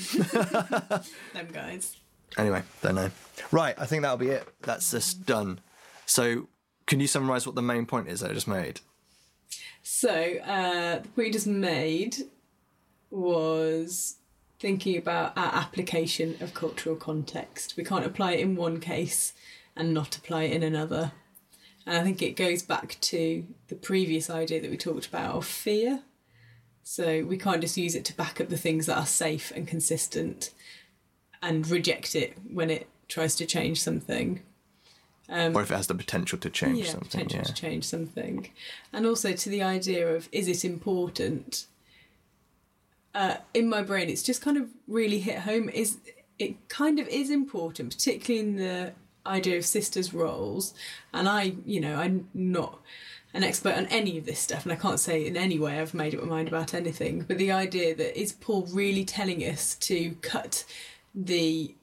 Them 1.34 1.48
guys. 1.52 1.98
Anyway, 2.38 2.64
don't 2.82 2.96
know. 2.96 3.12
Right, 3.52 3.76
I 3.78 3.86
think 3.86 4.04
that'll 4.04 4.18
be 4.18 4.30
it. 4.30 4.48
That's 4.62 4.92
just 4.92 5.26
done. 5.26 5.60
So, 6.06 6.48
can 6.88 7.00
you 7.00 7.08
summarise 7.08 7.46
what 7.46 7.56
the 7.56 7.62
main 7.62 7.86
point 7.86 8.08
is 8.08 8.22
that 8.22 8.32
I 8.32 8.34
just 8.34 8.48
made? 8.48 8.80
So, 9.84 10.10
uh, 10.46 11.00
the 11.00 11.08
point 11.10 11.28
you 11.28 11.34
just 11.34 11.48
made 11.48 12.16
was 13.10 14.16
thinking 14.60 14.98
about 14.98 15.38
our 15.38 15.54
application 15.56 16.38
of 16.40 16.54
cultural 16.54 16.96
context. 16.96 17.76
We 17.76 17.84
can't 17.84 18.06
apply 18.06 18.34
it 18.34 18.42
in 18.42 18.56
one 18.56 18.80
case 18.80 19.34
and 19.76 19.94
not 19.94 20.16
apply 20.18 20.44
it 20.44 20.54
in 20.54 20.64
another. 20.64 21.12
And 21.86 21.98
I 21.98 22.04
think 22.04 22.22
it 22.22 22.36
goes 22.36 22.62
back 22.62 22.98
to 23.02 23.46
the 23.68 23.76
previous 23.76 24.30
idea 24.30 24.62
that 24.62 24.70
we 24.70 24.78
talked 24.78 25.08
about 25.08 25.36
of 25.36 25.46
fear. 25.46 26.04
So 26.84 27.24
we 27.24 27.38
can't 27.38 27.62
just 27.62 27.78
use 27.78 27.96
it 27.96 28.06
to 28.06 28.16
back 28.16 28.40
up 28.42 28.50
the 28.50 28.58
things 28.58 28.86
that 28.88 28.98
are 28.98 29.06
safe 29.06 29.52
and 29.56 29.68
consistent 29.68 30.52
and 31.42 31.68
reject 31.68 32.16
it 32.16 32.38
when 32.52 32.70
it 32.70 32.88
tries 33.08 33.36
to 33.38 33.46
change 33.46 33.82
something. 33.82 34.42
or 35.30 35.62
if 35.62 35.72
it 35.72 35.76
has 35.76 35.88
the 35.88 35.96
potential 35.96 36.38
to 36.40 36.50
change 36.50 36.80
yeah, 36.80 36.92
something. 36.92 37.10
potential 37.10 37.38
Yeah. 37.40 37.44
to 37.44 37.54
change 37.54 37.84
something, 37.86 38.50
and 38.92 39.06
also 39.06 39.34
to 39.34 39.50
the 39.50 39.62
idea 39.62 40.08
of 40.16 40.28
is 40.32 40.48
it 40.48 40.66
important? 40.66 41.68
Uh, 43.14 43.38
in 43.54 43.70
my 43.70 43.82
brain, 43.82 44.10
it's 44.10 44.24
just 44.24 44.42
kind 44.42 44.58
of 44.58 44.70
really 44.88 45.20
hit 45.20 45.40
home. 45.40 45.70
Is 45.70 45.98
it 46.40 46.68
kind 46.70 47.00
of 47.00 47.08
is 47.08 47.30
important, 47.30 47.92
particularly 47.96 48.48
in 48.48 48.56
the 48.56 48.94
idea 49.30 49.58
of 49.58 49.66
sisters' 49.66 50.14
roles? 50.14 50.74
And 51.14 51.30
I, 51.30 51.54
you 51.66 51.80
know, 51.80 51.96
I'm 51.96 52.28
not 52.34 52.80
an 53.34 53.44
expert 53.44 53.76
on 53.76 53.86
any 53.88 54.18
of 54.18 54.26
this 54.26 54.40
stuff, 54.40 54.64
and 54.64 54.72
I 54.74 54.76
can't 54.76 55.00
say 55.00 55.26
in 55.28 55.38
any 55.38 55.60
way 55.60 55.80
I've 55.80 55.94
made 55.94 56.16
up 56.16 56.22
my 56.24 56.28
mind 56.30 56.48
about 56.48 56.74
anything. 56.74 57.22
But 57.28 57.38
the 57.38 57.52
idea 57.52 57.94
that 57.96 58.20
is 58.20 58.32
Paul 58.34 58.64
really 58.72 59.06
telling 59.06 59.42
us 59.42 59.76
to 59.76 60.16
cut 60.22 60.66
the 61.14 61.76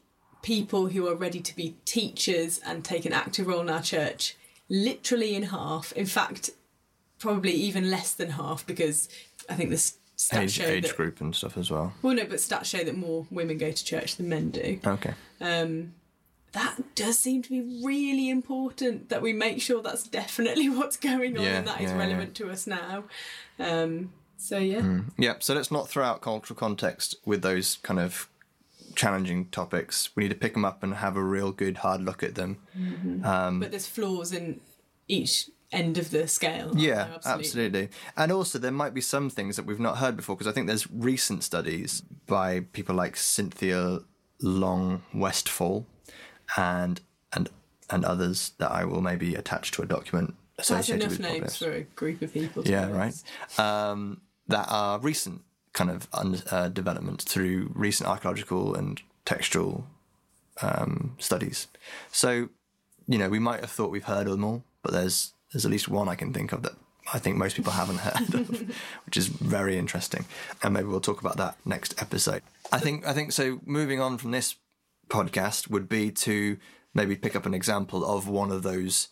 people 0.43 0.89
who 0.89 1.09
are 1.09 1.15
ready 1.15 1.41
to 1.41 1.55
be 1.57 1.77
teachers 1.85 2.61
and 2.67 2.85
take 2.85 3.05
an 3.05 3.13
active 3.13 3.47
role 3.47 3.61
in 3.61 3.71
our 3.71 3.83
church 3.83 4.37
literally 4.69 5.35
in 5.35 5.45
half. 5.45 5.93
In 5.93 6.07
fact, 6.07 6.51
probably 7.19 7.53
even 7.53 7.91
less 7.91 8.13
than 8.13 8.31
half 8.31 8.67
because 8.67 9.09
I 9.49 9.55
think 9.55 9.71
the 9.71 9.77
s- 9.77 9.97
stats 10.17 10.43
Age, 10.43 10.53
show 10.53 10.65
age 10.65 10.83
that. 10.89 10.97
group 10.97 11.21
and 11.21 11.35
stuff 11.35 11.57
as 11.57 11.71
well. 11.71 11.93
Well, 12.03 12.15
no, 12.15 12.25
but 12.25 12.39
stats 12.39 12.65
show 12.67 12.83
that 12.85 12.97
more 12.97 13.27
women 13.31 13.59
go 13.59 13.71
to 13.71 13.85
church 13.85 14.17
than 14.17 14.29
men 14.29 14.51
do. 14.51 14.79
Okay. 14.85 15.15
Um, 15.41 15.95
that 16.57 16.95
does 16.95 17.19
seem 17.19 17.43
to 17.43 17.51
be 17.51 17.85
really 17.85 18.31
important 18.31 19.11
that 19.11 19.21
we 19.21 19.35
make 19.35 19.61
sure 19.61 19.83
that's 19.83 20.09
definitely 20.09 20.69
what's 20.79 20.97
going 20.97 21.37
on 21.37 21.45
Yeah, 21.45 21.59
and 21.59 21.69
that 21.69 21.83
is 21.83 21.91
yeah, 21.91 21.99
relevant 21.99 22.35
to 22.37 22.51
us 22.51 22.67
now. 22.67 23.05
Um, 23.59 24.13
so 24.39 24.57
yeah, 24.57 24.81
mm. 24.81 25.11
Yeah, 25.19 25.35
so 25.39 25.55
let's 25.55 25.71
not 25.71 25.89
throw 25.89 26.03
out 26.03 26.23
cultural 26.23 26.57
context 26.57 27.15
with 27.27 27.43
those 27.43 27.77
kind 27.83 28.01
of 28.01 28.31
challenging 28.95 29.49
topics. 29.49 30.09
We 30.17 30.23
need 30.23 30.31
to 30.31 30.35
pick 30.35 30.55
them 30.55 30.65
up 30.65 30.83
and 30.83 30.95
have 30.95 31.15
a 31.15 31.23
real 31.23 31.53
good 31.53 31.79
hard 31.79 32.01
look 32.01 32.23
at 32.23 32.37
them. 32.37 32.57
Mm-hmm. 32.77 33.25
Um, 33.25 33.61
but 33.61 33.71
there's 33.71 33.87
flaws 33.87 34.33
in 34.33 34.61
each 35.09 35.51
end 35.73 35.99
of 35.99 36.11
the 36.11 36.27
scale. 36.27 36.73
Yeah, 36.75 37.05
there? 37.05 37.21
absolutely. 37.27 37.91
And 38.17 38.33
also, 38.33 38.59
there 38.59 38.71
might 38.71 38.95
be 38.95 39.03
some 39.03 39.29
things 39.29 39.57
that 39.57 39.67
we've 39.67 39.79
not 39.79 39.99
heard 39.99 40.17
before 40.17 40.37
because 40.37 40.51
I 40.51 40.53
think 40.53 40.69
there's 40.69 40.91
recent 40.91 41.45
studies 41.45 42.01
by 42.27 42.61
people 42.73 42.95
like 42.95 43.19
Cynthia 43.19 43.99
Long 44.41 45.03
Westfall 45.13 45.87
and 46.57 47.01
and 47.33 47.49
and 47.91 48.05
others 48.05 48.53
that 48.59 48.71
I 48.71 48.85
will 48.85 49.01
maybe 49.01 49.35
attach 49.35 49.71
to 49.73 49.83
a 49.83 49.87
document 49.87 50.35
That's 50.57 50.71
associated 50.71 51.05
enough 51.05 51.19
with 51.19 51.21
names 51.21 51.57
for 51.57 51.73
a 51.73 51.83
group 51.83 52.23
of 52.23 52.33
people. 52.33 52.67
Yeah, 52.67 52.91
right. 52.91 53.15
Um, 53.59 54.21
that 54.49 54.67
are 54.69 54.99
recent 54.99 55.43
kind 55.73 55.91
of 55.91 56.09
un- 56.13 56.43
uh, 56.51 56.69
developments 56.69 57.25
through 57.25 57.71
recent 57.75 58.09
archaeological 58.09 58.75
and 58.75 59.01
textual 59.25 59.87
um, 60.63 61.15
studies. 61.19 61.69
So, 62.11 62.49
you 63.07 63.19
know, 63.19 63.29
we 63.29 63.39
might 63.39 63.61
have 63.61 63.71
thought 63.71 63.91
we've 63.91 64.05
heard 64.05 64.27
of 64.27 64.33
them 64.33 64.45
all, 64.45 64.65
but 64.83 64.93
there's 64.93 65.33
there's 65.53 65.65
at 65.65 65.71
least 65.71 65.89
one 65.89 66.09
I 66.09 66.17
can 66.17 66.33
think 66.33 66.53
of 66.53 66.63
that 66.63 66.73
I 67.13 67.19
think 67.19 67.37
most 67.37 67.57
people 67.57 67.73
haven't 67.73 67.99
heard 68.01 68.35
of, 68.35 68.75
which 69.07 69.17
is 69.17 69.29
very 69.29 69.79
interesting. 69.79 70.25
And 70.63 70.75
maybe 70.75 70.87
we'll 70.87 71.01
talk 71.01 71.21
about 71.21 71.37
that 71.37 71.57
next 71.65 72.01
episode. 72.01 72.43
I 72.73 72.79
think 72.79 73.07
I 73.07 73.13
think 73.13 73.33
so. 73.33 73.61
Moving 73.65 74.01
on 74.01 74.19
from 74.19 74.33
this 74.33 74.57
podcast 75.09 75.71
would 75.71 75.89
be 75.89 76.11
to 76.11 76.59
maybe 76.95 77.17
pick 77.17 77.37
up 77.37 77.47
an 77.47 77.55
example 77.55 78.05
of 78.05 78.29
one 78.29 78.51
of 78.51 78.63
those 78.63 79.09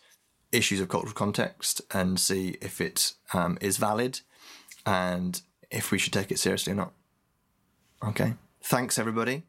issues 0.51 0.79
of 0.79 0.89
cultural 0.89 1.13
context 1.13 1.81
and 1.91 2.19
see 2.19 2.57
if 2.61 2.81
it 2.81 3.13
um, 3.33 3.57
is 3.61 3.77
valid 3.77 4.21
and 4.85 5.41
if 5.71 5.91
we 5.91 5.97
should 5.97 6.13
take 6.13 6.31
it 6.31 6.39
seriously 6.39 6.73
or 6.73 6.75
not. 6.75 6.93
Okay. 8.03 8.33
Thanks, 8.63 8.97
everybody. 8.97 9.43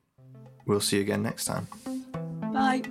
We'll 0.67 0.81
see 0.81 0.97
you 0.97 1.03
again 1.03 1.23
next 1.23 1.45
time. 1.45 1.69
Bye. 2.53 2.83